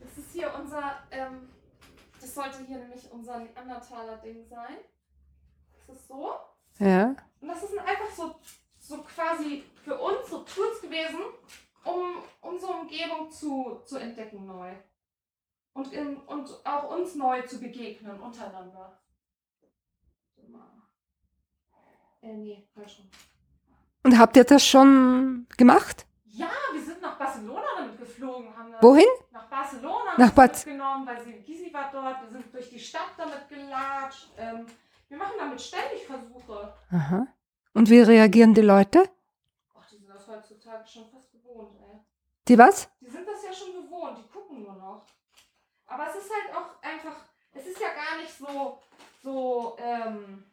Das 0.00 0.18
ist 0.18 0.32
hier 0.32 0.52
unser, 0.54 0.98
ähm, 1.10 1.48
das 2.20 2.34
sollte 2.34 2.58
hier 2.64 2.78
nämlich 2.78 3.10
unser 3.10 3.38
Neandertaler 3.38 4.18
Ding 4.18 4.44
sein. 4.44 4.76
Das 5.86 5.96
ist 5.96 6.08
so. 6.08 6.34
Ja. 6.78 7.14
Und 7.40 7.48
das 7.48 7.60
sind 7.60 7.78
einfach 7.78 8.10
so, 8.14 8.34
so 8.78 9.02
quasi 9.02 9.64
für 9.82 9.98
uns 9.98 10.28
so 10.28 10.42
Tools 10.42 10.80
gewesen, 10.82 11.20
um 11.84 12.22
unsere 12.40 12.72
Umgebung 12.72 13.30
zu, 13.30 13.80
zu 13.84 13.96
entdecken 13.98 14.46
neu. 14.46 14.72
Und, 15.74 15.92
in, 15.92 16.16
und 16.18 16.50
auch 16.66 16.96
uns 16.96 17.14
neu 17.14 17.42
zu 17.42 17.58
begegnen 17.60 18.20
untereinander. 18.20 18.98
Äh, 22.20 22.34
nee, 22.34 22.68
falsch 22.74 22.98
rum. 22.98 23.10
Und 24.04 24.18
habt 24.18 24.36
ihr 24.36 24.44
das 24.44 24.64
schon 24.66 25.46
gemacht? 25.56 26.06
Ja, 26.24 26.50
wir 26.72 26.82
sind 26.82 27.00
nach 27.02 27.18
Barcelona 27.18 27.64
damit 27.76 27.98
geflogen. 27.98 28.56
Haben 28.56 28.72
Wohin? 28.80 29.06
Nach 29.30 29.48
Barcelona 29.48 30.12
Nach 30.16 30.28
haben 30.28 30.34
Bad- 30.34 30.52
mitgenommen, 30.52 31.06
weil 31.06 31.22
sie, 31.24 31.32
Gisi 31.40 31.72
war 31.72 31.90
dort. 31.92 32.22
Wir 32.22 32.30
sind 32.30 32.52
durch 32.54 32.68
die 32.70 32.78
Stadt 32.78 33.12
damit 33.16 33.48
gelatscht. 33.48 34.28
Ähm, 34.36 34.66
wir 35.08 35.16
machen 35.18 35.34
damit 35.38 35.60
ständig 35.60 36.06
Versuche. 36.06 36.74
Aha. 36.90 37.26
Und 37.74 37.90
wie 37.90 38.00
reagieren 38.00 38.54
die 38.54 38.60
Leute? 38.62 39.08
Ach, 39.74 39.88
die 39.90 39.96
sind 39.96 40.08
das 40.08 40.26
heutzutage 40.28 40.86
schon 40.86 41.04
fast. 41.10 41.21
Die 42.48 42.58
was? 42.58 42.90
Die 43.00 43.10
sind 43.10 43.26
das 43.26 43.44
ja 43.44 43.52
schon 43.52 43.82
gewohnt, 43.82 44.18
die 44.18 44.28
gucken 44.28 44.62
nur 44.62 44.74
noch. 44.74 45.06
Aber 45.86 46.08
es 46.08 46.16
ist 46.16 46.30
halt 46.30 46.56
auch 46.56 46.82
einfach, 46.82 47.16
es 47.52 47.66
ist 47.66 47.80
ja 47.80 47.94
gar 47.94 48.16
nicht 48.16 48.32
so, 48.32 48.80
so, 49.22 49.76
ähm, 49.78 50.44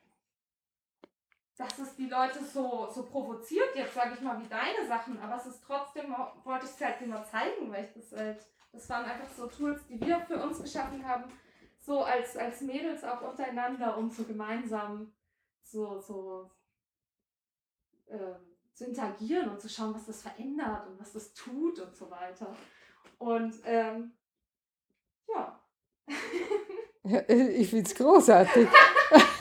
dass 1.57 1.79
es 1.79 1.95
die 1.95 2.07
Leute 2.07 2.43
so, 2.43 2.89
so 2.93 3.03
provoziert, 3.03 3.75
jetzt 3.75 3.93
sage 3.93 4.13
ich 4.15 4.21
mal, 4.21 4.39
wie 4.41 4.47
deine 4.47 4.87
Sachen, 4.87 5.19
aber 5.19 5.35
es 5.37 5.47
ist 5.47 5.63
trotzdem, 5.65 6.15
wollte 6.43 6.65
ich 6.65 6.71
es 6.71 6.81
halt 6.81 7.01
immer 7.01 7.23
zeigen, 7.25 7.71
weil 7.71 7.85
ich 7.85 7.93
das 7.93 8.17
halt, 8.17 8.45
das 8.71 8.87
waren 8.89 9.05
einfach 9.05 9.29
so 9.35 9.47
Tools, 9.47 9.85
die 9.87 9.99
wir 9.99 10.19
für 10.21 10.41
uns 10.41 10.61
geschaffen 10.61 11.05
haben, 11.07 11.25
so 11.79 12.03
als, 12.03 12.37
als 12.37 12.61
Mädels 12.61 13.03
auch 13.03 13.21
untereinander, 13.21 13.97
um 13.97 14.09
so 14.09 14.23
gemeinsam 14.23 15.11
so, 15.63 15.99
so, 15.99 16.51
ähm, 18.09 18.48
zu 18.79 18.85
interagieren 18.85 19.49
und 19.49 19.59
zu 19.59 19.67
schauen, 19.67 19.93
was 19.93 20.05
das 20.05 20.21
verändert 20.21 20.87
und 20.87 20.97
was 21.01 21.11
das 21.11 21.33
tut 21.33 21.79
und 21.79 21.93
so 21.93 22.09
weiter. 22.09 22.47
Und 23.17 23.53
ähm, 23.65 24.13
ja. 25.27 25.59
Ich 27.03 27.69
finde 27.69 27.89
es 27.89 27.95
großartig. 27.95 28.67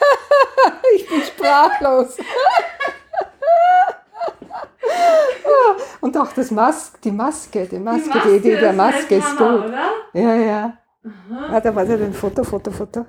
ich 0.96 1.08
bin 1.08 1.22
sprachlos. 1.22 2.16
Und 6.00 6.16
auch 6.16 6.32
das 6.32 6.50
Mas 6.50 6.92
die 7.02 7.10
Maske, 7.10 7.66
die 7.66 7.78
Maske, 7.78 8.20
die 8.24 8.36
Idee 8.36 8.56
der 8.56 8.72
Maske 8.72 9.16
ist 9.16 9.38
Hammer, 9.38 9.58
gut. 9.58 9.66
oder? 9.66 9.90
Ja, 10.14 10.34
ja. 10.34 10.78
Aha. 11.04 11.52
Warte, 11.52 11.74
warte, 11.74 11.94
ein 11.94 12.14
Foto, 12.14 12.44
Foto, 12.44 12.70
Foto. 12.70 13.06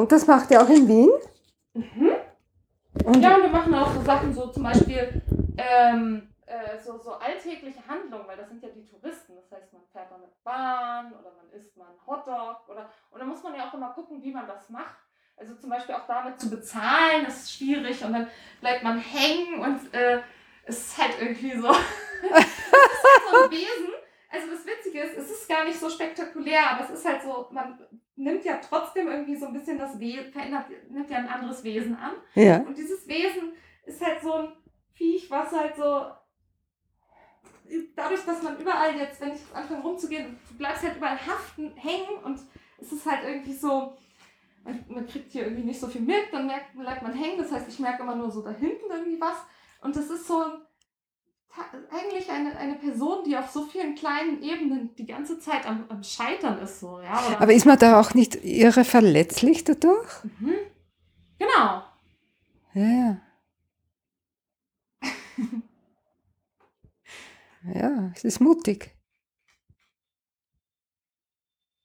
Und 0.00 0.10
das 0.10 0.26
macht 0.26 0.50
ihr 0.50 0.62
auch 0.62 0.68
in 0.70 0.88
Wien? 0.88 1.10
Mhm. 1.74 2.12
Und 3.04 3.20
ja, 3.22 3.34
und 3.34 3.42
wir 3.42 3.50
machen 3.50 3.74
auch 3.74 3.92
so 3.92 4.00
Sachen, 4.00 4.32
so 4.32 4.46
zum 4.46 4.62
Beispiel 4.62 5.20
ähm, 5.58 6.28
äh, 6.46 6.78
so, 6.82 6.96
so 6.96 7.12
alltägliche 7.12 7.86
Handlungen, 7.86 8.26
weil 8.26 8.38
das 8.38 8.48
sind 8.48 8.62
ja 8.62 8.70
die 8.70 8.86
Touristen. 8.86 9.34
Das 9.36 9.52
heißt, 9.52 9.70
man 9.74 9.82
fährt 9.92 10.10
dann 10.10 10.22
mit 10.22 10.42
Bahn 10.42 11.12
oder 11.12 11.32
man 11.36 11.50
isst 11.52 11.76
mal 11.76 11.88
einen 11.88 12.06
Hotdog 12.06 12.66
oder 12.70 12.88
und 13.10 13.20
dann 13.20 13.28
muss 13.28 13.42
man 13.42 13.54
ja 13.54 13.68
auch 13.68 13.74
immer 13.74 13.90
gucken, 13.90 14.22
wie 14.22 14.32
man 14.32 14.46
das 14.46 14.70
macht. 14.70 14.96
Also 15.36 15.54
zum 15.56 15.68
Beispiel 15.68 15.94
auch 15.94 16.06
damit 16.06 16.40
zu 16.40 16.48
bezahlen, 16.48 17.26
ist 17.26 17.52
schwierig 17.52 18.02
und 18.02 18.14
dann 18.14 18.26
bleibt 18.62 18.82
man 18.82 18.98
hängen 18.98 19.60
und 19.60 19.92
äh, 19.92 20.22
es 20.64 20.78
ist 20.78 20.98
halt 20.98 21.20
irgendwie 21.20 21.58
so, 21.58 21.68
es 22.22 22.38
ist 22.38 22.72
halt 22.72 23.22
so 23.30 23.44
ein 23.44 23.50
Wesen. 23.50 23.90
Also 24.30 24.46
das 24.50 24.64
Witzige 24.64 25.00
ist, 25.00 25.18
es 25.18 25.30
ist 25.30 25.48
gar 25.48 25.64
nicht 25.64 25.78
so 25.78 25.90
spektakulär, 25.90 26.70
aber 26.70 26.84
es 26.84 26.90
ist 26.90 27.04
halt 27.04 27.22
so, 27.22 27.48
man 27.50 27.78
nimmt 28.20 28.44
ja 28.44 28.58
trotzdem 28.58 29.08
irgendwie 29.08 29.36
so 29.36 29.46
ein 29.46 29.52
bisschen 29.52 29.78
das 29.78 29.98
Wesen, 29.98 30.32
verändert, 30.32 30.66
nimmt 30.90 31.10
ja 31.10 31.18
ein 31.18 31.28
anderes 31.28 31.64
Wesen 31.64 31.96
an. 31.96 32.12
Ja. 32.34 32.58
Und 32.58 32.76
dieses 32.76 33.06
Wesen 33.08 33.52
ist 33.86 34.04
halt 34.04 34.20
so 34.20 34.32
ein 34.34 34.52
Viech, 34.92 35.30
was 35.30 35.52
halt 35.52 35.74
so 35.76 36.06
dadurch, 37.94 38.24
dass 38.24 38.42
man 38.42 38.58
überall 38.58 38.96
jetzt, 38.96 39.20
wenn 39.20 39.32
ich 39.32 39.40
anfange 39.54 39.82
rumzugehen, 39.82 40.38
du 40.48 40.54
bleibst 40.56 40.82
halt 40.82 40.96
überall 40.96 41.18
haften, 41.18 41.72
hängen 41.76 42.18
und 42.24 42.40
es 42.80 42.92
ist 42.92 43.06
halt 43.06 43.24
irgendwie 43.24 43.54
so, 43.54 43.96
man, 44.64 44.84
man 44.88 45.06
kriegt 45.06 45.32
hier 45.32 45.44
irgendwie 45.44 45.64
nicht 45.64 45.80
so 45.80 45.86
viel 45.86 46.00
mit, 46.00 46.32
dann 46.32 46.46
merkt, 46.46 46.76
bleibt 46.76 47.02
man 47.02 47.14
hängen, 47.14 47.38
das 47.38 47.52
heißt, 47.52 47.68
ich 47.68 47.78
merke 47.78 48.02
immer 48.02 48.16
nur 48.16 48.30
so 48.30 48.42
da 48.42 48.50
hinten 48.50 48.90
irgendwie 48.90 49.20
was 49.20 49.36
und 49.82 49.94
das 49.96 50.10
ist 50.10 50.26
so 50.26 50.44
eigentlich 51.90 52.30
eine, 52.30 52.56
eine 52.56 52.76
Person, 52.76 53.24
die 53.24 53.36
auf 53.36 53.50
so 53.50 53.64
vielen 53.64 53.94
kleinen 53.94 54.42
Ebenen 54.42 54.94
die 54.96 55.06
ganze 55.06 55.38
Zeit 55.38 55.66
am, 55.66 55.84
am 55.88 56.02
Scheitern 56.02 56.58
ist. 56.58 56.80
So, 56.80 57.00
ja, 57.00 57.26
oder? 57.26 57.40
Aber 57.40 57.52
ist 57.52 57.66
man 57.66 57.78
da 57.78 58.00
auch 58.00 58.14
nicht 58.14 58.36
irre 58.44 58.84
verletzlich 58.84 59.64
dadurch? 59.64 60.24
Mhm. 60.38 60.54
Genau. 61.38 61.82
Ja. 62.74 63.20
ja, 67.74 68.12
es 68.14 68.24
ist 68.24 68.40
mutig. 68.40 68.94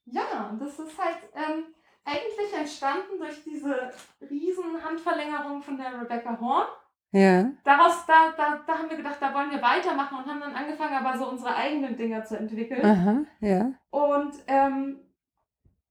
Ja, 0.05 0.49
und 0.51 0.61
das 0.61 0.77
ist 0.77 0.97
halt 0.97 1.17
ähm, 1.33 1.65
eigentlich 2.03 2.53
entstanden 2.53 3.17
durch 3.17 3.43
diese 3.43 3.91
riesen 4.21 4.83
Handverlängerung 4.83 5.63
von 5.63 5.77
der 5.77 5.99
Rebecca 5.99 6.39
Horn. 6.39 6.67
Ja. 7.15 7.49
Daraus, 7.63 8.05
da, 8.05 8.33
da, 8.35 8.59
da 8.67 8.77
haben 8.77 8.89
wir 8.89 8.97
gedacht, 8.97 9.15
da 9.21 9.33
wollen 9.33 9.49
wir 9.49 9.61
weitermachen 9.61 10.17
und 10.17 10.25
haben 10.25 10.41
dann 10.41 10.53
angefangen, 10.53 10.95
aber 10.95 11.17
so 11.17 11.29
unsere 11.29 11.55
eigenen 11.55 11.95
Dinger 11.95 12.25
zu 12.25 12.37
entwickeln. 12.37 12.85
Aha, 12.85 13.23
ja. 13.39 13.71
Und 13.89 14.33
ähm, 14.47 14.97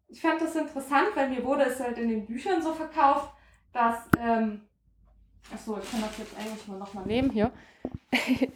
ich 0.09 0.21
fand 0.21 0.43
das 0.43 0.55
interessant, 0.55 1.09
weil 1.15 1.31
mir 1.31 1.43
wurde 1.43 1.65
es 1.65 1.81
halt 1.81 1.97
in 1.97 2.11
den 2.11 2.27
Büchern 2.27 2.61
so 2.61 2.75
verkauft, 2.75 3.31
dass, 3.73 3.97
ähm, 4.21 4.61
achso, 5.51 5.79
ich 5.83 5.91
kann 5.91 6.03
das 6.03 6.19
jetzt 6.19 6.37
eigentlich 6.39 6.69
mal 6.69 6.79
nochmal 6.79 7.07
nehmen 7.07 7.31
hier. 7.31 7.51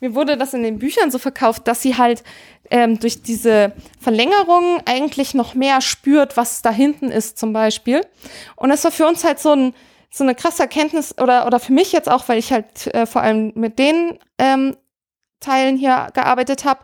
mir 0.00 0.14
wurde 0.14 0.36
das 0.36 0.54
in 0.54 0.62
den 0.62 0.78
Büchern 0.78 1.10
so 1.10 1.18
verkauft, 1.18 1.66
dass 1.66 1.82
sie 1.82 1.98
halt 1.98 2.22
ähm, 2.70 3.00
durch 3.00 3.22
diese 3.22 3.72
Verlängerung 3.98 4.80
eigentlich 4.86 5.34
noch 5.34 5.56
mehr 5.56 5.80
spürt, 5.80 6.36
was 6.36 6.62
da 6.62 6.70
hinten 6.70 7.10
ist 7.10 7.36
zum 7.36 7.52
Beispiel. 7.52 8.06
Und 8.54 8.68
das 8.68 8.84
war 8.84 8.92
für 8.92 9.08
uns 9.08 9.24
halt 9.24 9.40
so 9.40 9.50
ein 9.50 9.74
so 10.12 10.24
eine 10.24 10.34
krasse 10.34 10.62
Erkenntnis 10.62 11.14
oder 11.18 11.46
oder 11.46 11.58
für 11.58 11.72
mich 11.72 11.92
jetzt 11.92 12.08
auch, 12.08 12.28
weil 12.28 12.38
ich 12.38 12.52
halt 12.52 12.86
äh, 12.94 13.06
vor 13.06 13.22
allem 13.22 13.52
mit 13.54 13.78
den 13.78 14.18
ähm, 14.38 14.76
Teilen 15.40 15.76
hier 15.76 16.08
gearbeitet 16.14 16.64
habe, 16.64 16.80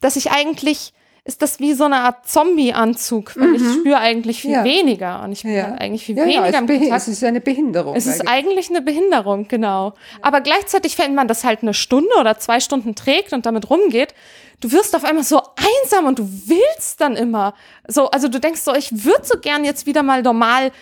dass 0.00 0.16
ich 0.16 0.30
eigentlich 0.30 0.92
ist 1.24 1.42
das 1.42 1.60
wie 1.60 1.74
so 1.74 1.84
eine 1.84 1.96
Art 1.96 2.26
Zombie-Anzug, 2.26 3.36
weil 3.36 3.48
mhm. 3.48 3.54
ich 3.56 3.62
spüre 3.74 3.98
eigentlich 3.98 4.40
viel 4.40 4.52
ja. 4.52 4.64
weniger 4.64 5.22
und 5.22 5.32
ich 5.32 5.42
bin 5.42 5.52
ja. 5.52 5.64
halt 5.64 5.80
eigentlich 5.80 6.06
viel 6.06 6.16
ja, 6.16 6.22
weniger 6.22 6.50
ja, 6.50 6.96
es, 6.96 7.02
es 7.02 7.08
ist 7.08 7.24
eine 7.24 7.42
Behinderung. 7.42 7.94
Es 7.94 8.06
ist 8.06 8.26
eigentlich 8.26 8.70
eine 8.70 8.80
Behinderung, 8.80 9.46
genau. 9.46 9.92
Aber 10.22 10.40
gleichzeitig, 10.40 10.98
wenn 10.98 11.14
man 11.14 11.28
das 11.28 11.44
halt 11.44 11.60
eine 11.60 11.74
Stunde 11.74 12.08
oder 12.18 12.38
zwei 12.38 12.60
Stunden 12.60 12.94
trägt 12.94 13.34
und 13.34 13.44
damit 13.44 13.68
rumgeht, 13.68 14.14
du 14.60 14.72
wirst 14.72 14.96
auf 14.96 15.04
einmal 15.04 15.22
so 15.22 15.42
einsam 15.82 16.06
und 16.06 16.18
du 16.18 16.26
willst 16.46 17.02
dann 17.02 17.14
immer 17.14 17.52
so, 17.86 18.10
also 18.10 18.28
du 18.28 18.40
denkst 18.40 18.62
so, 18.62 18.74
ich 18.74 19.04
würde 19.04 19.24
so 19.24 19.38
gern 19.38 19.64
jetzt 19.64 19.84
wieder 19.84 20.02
mal 20.02 20.22
normal 20.22 20.72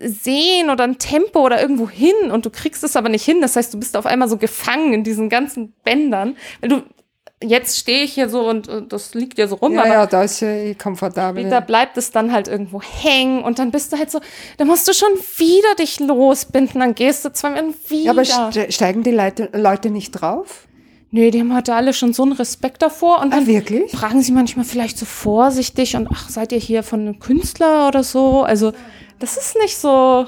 sehen 0.00 0.70
oder 0.70 0.84
ein 0.84 0.98
Tempo 0.98 1.40
oder 1.40 1.60
irgendwo 1.60 1.88
hin 1.88 2.30
und 2.30 2.46
du 2.46 2.50
kriegst 2.50 2.82
es 2.84 2.96
aber 2.96 3.08
nicht 3.08 3.24
hin. 3.24 3.40
Das 3.40 3.56
heißt, 3.56 3.74
du 3.74 3.78
bist 3.78 3.96
auf 3.96 4.06
einmal 4.06 4.28
so 4.28 4.36
gefangen 4.36 4.92
in 4.92 5.04
diesen 5.04 5.28
ganzen 5.28 5.74
Bändern. 5.84 6.36
Weil 6.60 6.68
du, 6.70 6.82
jetzt 7.42 7.78
stehe 7.78 8.04
ich 8.04 8.14
hier 8.14 8.28
so 8.28 8.48
und, 8.48 8.68
und, 8.68 8.92
das 8.92 9.14
liegt 9.14 9.38
ja 9.38 9.46
so 9.46 9.56
rum. 9.56 9.74
Ja, 9.74 9.80
aber 9.82 9.88
ja, 9.88 10.06
da 10.06 10.22
ist 10.22 10.40
ja 10.40 10.74
komfortabel. 10.74 11.42
Später 11.42 11.60
bleibt 11.60 11.96
es 11.96 12.10
dann 12.10 12.32
halt 12.32 12.48
irgendwo 12.48 12.80
hängen 12.80 13.42
und 13.42 13.58
dann 13.58 13.70
bist 13.70 13.92
du 13.92 13.98
halt 13.98 14.10
so, 14.10 14.20
da 14.58 14.64
musst 14.64 14.88
du 14.88 14.92
schon 14.92 15.12
wieder 15.36 15.74
dich 15.78 16.00
losbinden, 16.00 16.80
dann 16.80 16.94
gehst 16.94 17.24
du 17.24 17.32
zweimal 17.32 17.74
wieder. 17.88 18.22
Ja, 18.22 18.46
aber 18.46 18.70
steigen 18.70 19.02
die 19.02 19.10
Leute, 19.10 19.50
Leute 19.52 19.90
nicht 19.90 20.12
drauf? 20.12 20.66
Nee, 21.14 21.30
die 21.30 21.40
haben 21.40 21.54
heute 21.54 21.74
alle 21.74 21.92
schon 21.92 22.14
so 22.14 22.22
einen 22.22 22.32
Respekt 22.32 22.80
davor. 22.80 23.20
Und 23.20 23.34
dann 23.34 23.44
ah, 23.44 23.46
wirklich? 23.46 23.92
fragen 23.92 24.22
sie 24.22 24.32
manchmal 24.32 24.64
vielleicht 24.64 24.96
so 24.96 25.04
vorsichtig 25.04 25.94
und 25.94 26.08
ach, 26.10 26.30
seid 26.30 26.52
ihr 26.52 26.58
hier 26.58 26.82
von 26.82 27.00
einem 27.00 27.20
Künstler 27.20 27.86
oder 27.86 28.02
so? 28.02 28.42
Also 28.44 28.72
das 29.18 29.36
ist 29.36 29.54
nicht 29.60 29.76
so, 29.76 30.26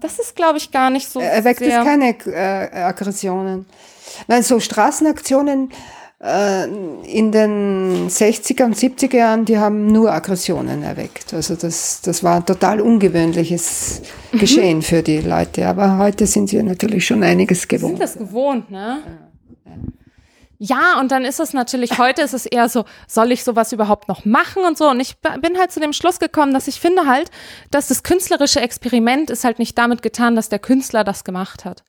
das 0.00 0.20
ist, 0.20 0.36
glaube 0.36 0.58
ich, 0.58 0.70
gar 0.70 0.90
nicht 0.90 1.08
so. 1.08 1.18
Erweckt 1.18 1.60
es 1.60 1.74
keine 1.74 2.16
äh, 2.24 2.82
Aggressionen. 2.82 3.66
Nein, 4.28 4.44
so 4.44 4.60
Straßenaktionen 4.60 5.70
äh, 6.22 6.64
in 6.66 7.32
den 7.32 8.08
60er 8.08 8.64
und 8.64 8.76
70er 8.76 9.16
Jahren, 9.16 9.44
die 9.44 9.58
haben 9.58 9.88
nur 9.88 10.12
Aggressionen 10.12 10.84
erweckt. 10.84 11.34
Also 11.34 11.56
das, 11.56 12.00
das 12.02 12.22
war 12.22 12.36
ein 12.36 12.46
total 12.46 12.80
ungewöhnliches 12.80 14.02
mhm. 14.30 14.38
Geschehen 14.38 14.82
für 14.82 15.02
die 15.02 15.18
Leute. 15.18 15.66
Aber 15.66 15.98
heute 15.98 16.28
sind 16.28 16.48
sie 16.48 16.62
natürlich 16.62 17.04
schon 17.04 17.24
einiges 17.24 17.66
gewohnt. 17.66 17.94
Sie 17.94 17.96
sind 17.96 18.02
das 18.02 18.16
gewohnt, 18.16 18.70
ne? 18.70 19.02
Ja. 19.04 19.25
Ja, 20.58 20.98
und 20.98 21.12
dann 21.12 21.24
ist 21.24 21.38
es 21.38 21.52
natürlich, 21.52 21.98
heute 21.98 22.22
ist 22.22 22.32
es 22.32 22.46
eher 22.46 22.68
so, 22.70 22.86
soll 23.06 23.30
ich 23.30 23.44
sowas 23.44 23.72
überhaupt 23.72 24.08
noch 24.08 24.24
machen 24.24 24.64
und 24.64 24.78
so. 24.78 24.88
Und 24.88 25.00
ich 25.00 25.16
bin 25.18 25.58
halt 25.58 25.70
zu 25.70 25.80
dem 25.80 25.92
Schluss 25.92 26.18
gekommen, 26.18 26.54
dass 26.54 26.66
ich 26.66 26.80
finde 26.80 27.06
halt, 27.06 27.30
dass 27.70 27.88
das 27.88 28.02
künstlerische 28.02 28.60
Experiment 28.60 29.28
ist 29.28 29.44
halt 29.44 29.58
nicht 29.58 29.76
damit 29.76 30.00
getan, 30.00 30.34
dass 30.34 30.48
der 30.48 30.58
Künstler 30.58 31.04
das 31.04 31.24
gemacht 31.24 31.66
hat. 31.66 31.84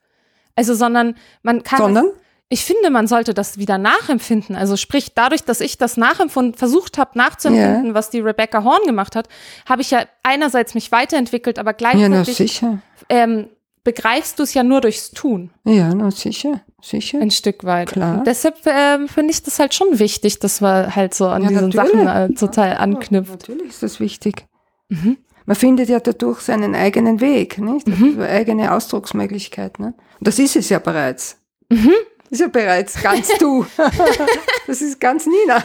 Also, 0.55 0.73
sondern 0.73 1.15
man 1.43 1.63
kann. 1.63 1.77
Sondern? 1.79 2.11
ich 2.49 2.63
finde, 2.63 2.89
man 2.89 3.07
sollte 3.07 3.33
das 3.33 3.57
wieder 3.57 3.77
nachempfinden. 3.77 4.55
Also 4.55 4.77
sprich, 4.77 5.13
dadurch, 5.13 5.43
dass 5.43 5.59
ich 5.59 5.77
das 5.77 5.97
nachempfunden, 5.97 6.53
versucht 6.53 6.97
habe 6.97 7.17
nachzuempfinden, 7.17 7.85
yeah. 7.87 7.93
was 7.93 8.09
die 8.09 8.21
Rebecca 8.21 8.63
Horn 8.63 8.83
gemacht 8.85 9.15
hat, 9.15 9.27
habe 9.67 9.81
ich 9.81 9.91
ja 9.91 10.05
einerseits 10.23 10.73
mich 10.73 10.91
weiterentwickelt, 10.91 11.59
aber 11.59 11.73
gleichzeitig 11.73 12.61
ja, 12.61 12.77
ähm, 13.09 13.49
begreifst 13.87 14.37
du 14.37 14.43
es 14.43 14.53
ja 14.53 14.63
nur 14.63 14.81
durchs 14.81 15.11
Tun. 15.11 15.49
Ja, 15.63 15.95
na 15.95 16.11
sicher, 16.11 16.59
sicher. 16.81 17.21
Ein 17.21 17.31
Stück 17.31 17.63
weit. 17.63 17.87
Klar. 17.87 18.17
Und 18.17 18.27
deshalb 18.27 18.65
äh, 18.67 19.07
finde 19.07 19.31
ich 19.31 19.41
das 19.43 19.59
halt 19.59 19.73
schon 19.73 19.97
wichtig, 19.97 20.39
dass 20.39 20.59
man 20.59 20.93
halt 20.93 21.13
so 21.13 21.27
an 21.27 21.43
ja, 21.43 21.47
diesen 21.47 21.69
natürlich. 21.69 21.93
Sachen 21.93 22.07
äh, 22.07 22.33
total 22.35 22.71
ja, 22.71 22.77
anknüpft. 22.79 23.31
Natürlich 23.31 23.69
ist 23.69 23.83
das 23.83 24.01
wichtig. 24.01 24.45
Mhm. 24.89 25.15
Man 25.45 25.55
findet 25.55 25.87
ja 25.87 26.01
dadurch 26.01 26.41
seinen 26.41 26.75
eigenen 26.75 27.21
Weg, 27.21 27.59
nicht? 27.59 27.87
Mhm. 27.87 28.19
Eigene 28.19 28.73
Ausdrucksmöglichkeit. 28.73 29.79
Ne? 29.79 29.93
Und 30.19 30.27
das 30.27 30.37
ist 30.37 30.57
es 30.57 30.67
ja 30.67 30.79
bereits. 30.79 31.37
Mhm. 31.69 31.93
Das 32.23 32.31
ist 32.31 32.39
ja 32.41 32.47
bereits 32.49 33.01
ganz 33.01 33.29
du. 33.39 33.65
Das 34.67 34.81
ist 34.81 34.99
ganz 34.99 35.25
Nina. 35.25 35.63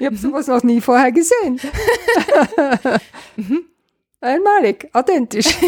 Ich 0.00 0.06
habe 0.06 0.16
sowas 0.16 0.46
noch 0.46 0.62
nie 0.62 0.80
vorher 0.80 1.12
gesehen. 1.12 1.60
Mhm. 3.36 3.64
Einmalig, 4.24 4.88
authentisch. 4.92 5.46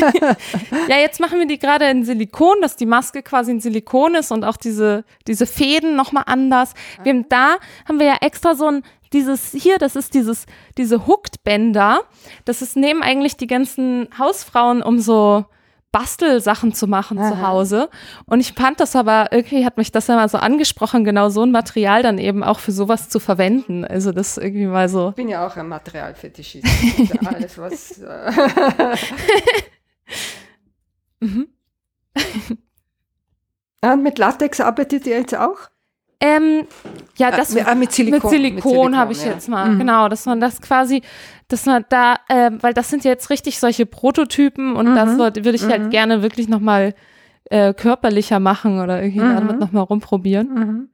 ja, 0.88 0.96
jetzt 0.96 1.20
machen 1.20 1.38
wir 1.38 1.46
die 1.46 1.58
gerade 1.58 1.84
in 1.86 2.04
Silikon, 2.04 2.60
dass 2.62 2.76
die 2.76 2.86
Maske 2.86 3.22
quasi 3.22 3.50
in 3.50 3.60
Silikon 3.60 4.14
ist 4.14 4.32
und 4.32 4.44
auch 4.44 4.56
diese, 4.56 5.04
diese 5.26 5.46
Fäden 5.46 5.94
nochmal 5.94 6.24
anders. 6.26 6.72
Wir 7.02 7.12
haben 7.12 7.28
da, 7.28 7.56
haben 7.86 7.98
wir 7.98 8.06
ja 8.06 8.16
extra 8.20 8.54
so 8.54 8.66
ein, 8.66 8.82
dieses 9.12 9.52
hier, 9.52 9.78
das 9.78 9.94
ist 9.94 10.14
dieses, 10.14 10.46
diese 10.78 11.06
Hooked-Bänder. 11.06 12.00
Das 12.44 12.62
ist, 12.62 12.76
nehmen 12.76 13.02
eigentlich 13.02 13.36
die 13.36 13.46
ganzen 13.46 14.08
Hausfrauen 14.18 14.82
um 14.82 14.98
so, 14.98 15.44
Bastelsachen 15.96 16.74
zu 16.74 16.86
machen 16.86 17.18
Aha. 17.18 17.30
zu 17.30 17.40
Hause. 17.40 17.88
Und 18.26 18.40
ich 18.40 18.52
fand 18.52 18.80
das 18.80 18.94
aber, 18.94 19.32
irgendwie 19.32 19.64
hat 19.64 19.78
mich 19.78 19.92
das 19.92 20.08
ja 20.08 20.16
mal 20.16 20.28
so 20.28 20.36
angesprochen, 20.36 21.04
genau 21.04 21.30
so 21.30 21.42
ein 21.42 21.50
Material 21.50 22.02
dann 22.02 22.18
eben 22.18 22.44
auch 22.44 22.58
für 22.58 22.70
sowas 22.70 23.08
zu 23.08 23.18
verwenden. 23.18 23.82
Also 23.82 24.12
das 24.12 24.36
irgendwie 24.36 24.66
mal 24.66 24.90
so. 24.90 25.08
Ich 25.08 25.14
bin 25.14 25.30
ja 25.30 25.46
auch 25.46 25.56
ein 25.56 25.68
Materialfetischist. 25.68 26.66
Alles, 27.24 27.56
was. 27.56 28.02
Äh 31.18 31.24
mhm. 31.24 31.48
Und 33.80 34.02
mit 34.02 34.18
Latex 34.18 34.60
arbeitet 34.60 35.06
ihr 35.06 35.16
jetzt 35.18 35.34
auch? 35.34 35.70
Ähm, 36.20 36.66
ja, 37.16 37.30
das 37.30 37.54
äh, 37.54 37.74
mit 37.74 37.92
Silikon, 37.92 38.20
mit 38.20 38.30
Silikon, 38.30 38.62
Silikon 38.62 38.96
habe 38.96 39.12
ich 39.12 39.24
ja. 39.24 39.32
jetzt 39.32 39.48
mal, 39.48 39.70
mhm. 39.70 39.78
genau, 39.80 40.08
dass 40.08 40.24
man 40.24 40.40
das 40.40 40.62
quasi, 40.62 41.02
dass 41.48 41.66
man 41.66 41.84
da, 41.88 42.16
äh, 42.28 42.50
weil 42.60 42.72
das 42.72 42.88
sind 42.88 43.04
ja 43.04 43.10
jetzt 43.10 43.28
richtig 43.28 43.58
solche 43.58 43.84
Prototypen 43.84 44.76
und 44.76 44.90
mhm. 44.90 44.94
das 44.94 45.18
würde 45.18 45.50
ich 45.50 45.62
halt 45.64 45.78
mhm. 45.78 45.82
halt 45.82 45.90
gerne 45.90 46.22
wirklich 46.22 46.48
nochmal 46.48 46.94
äh, 47.50 47.74
körperlicher 47.74 48.40
machen 48.40 48.80
oder 48.80 49.02
irgendwie 49.02 49.24
mhm. 49.24 49.34
damit 49.34 49.60
nochmal 49.60 49.84
rumprobieren. 49.84 50.54
Mhm. 50.54 50.88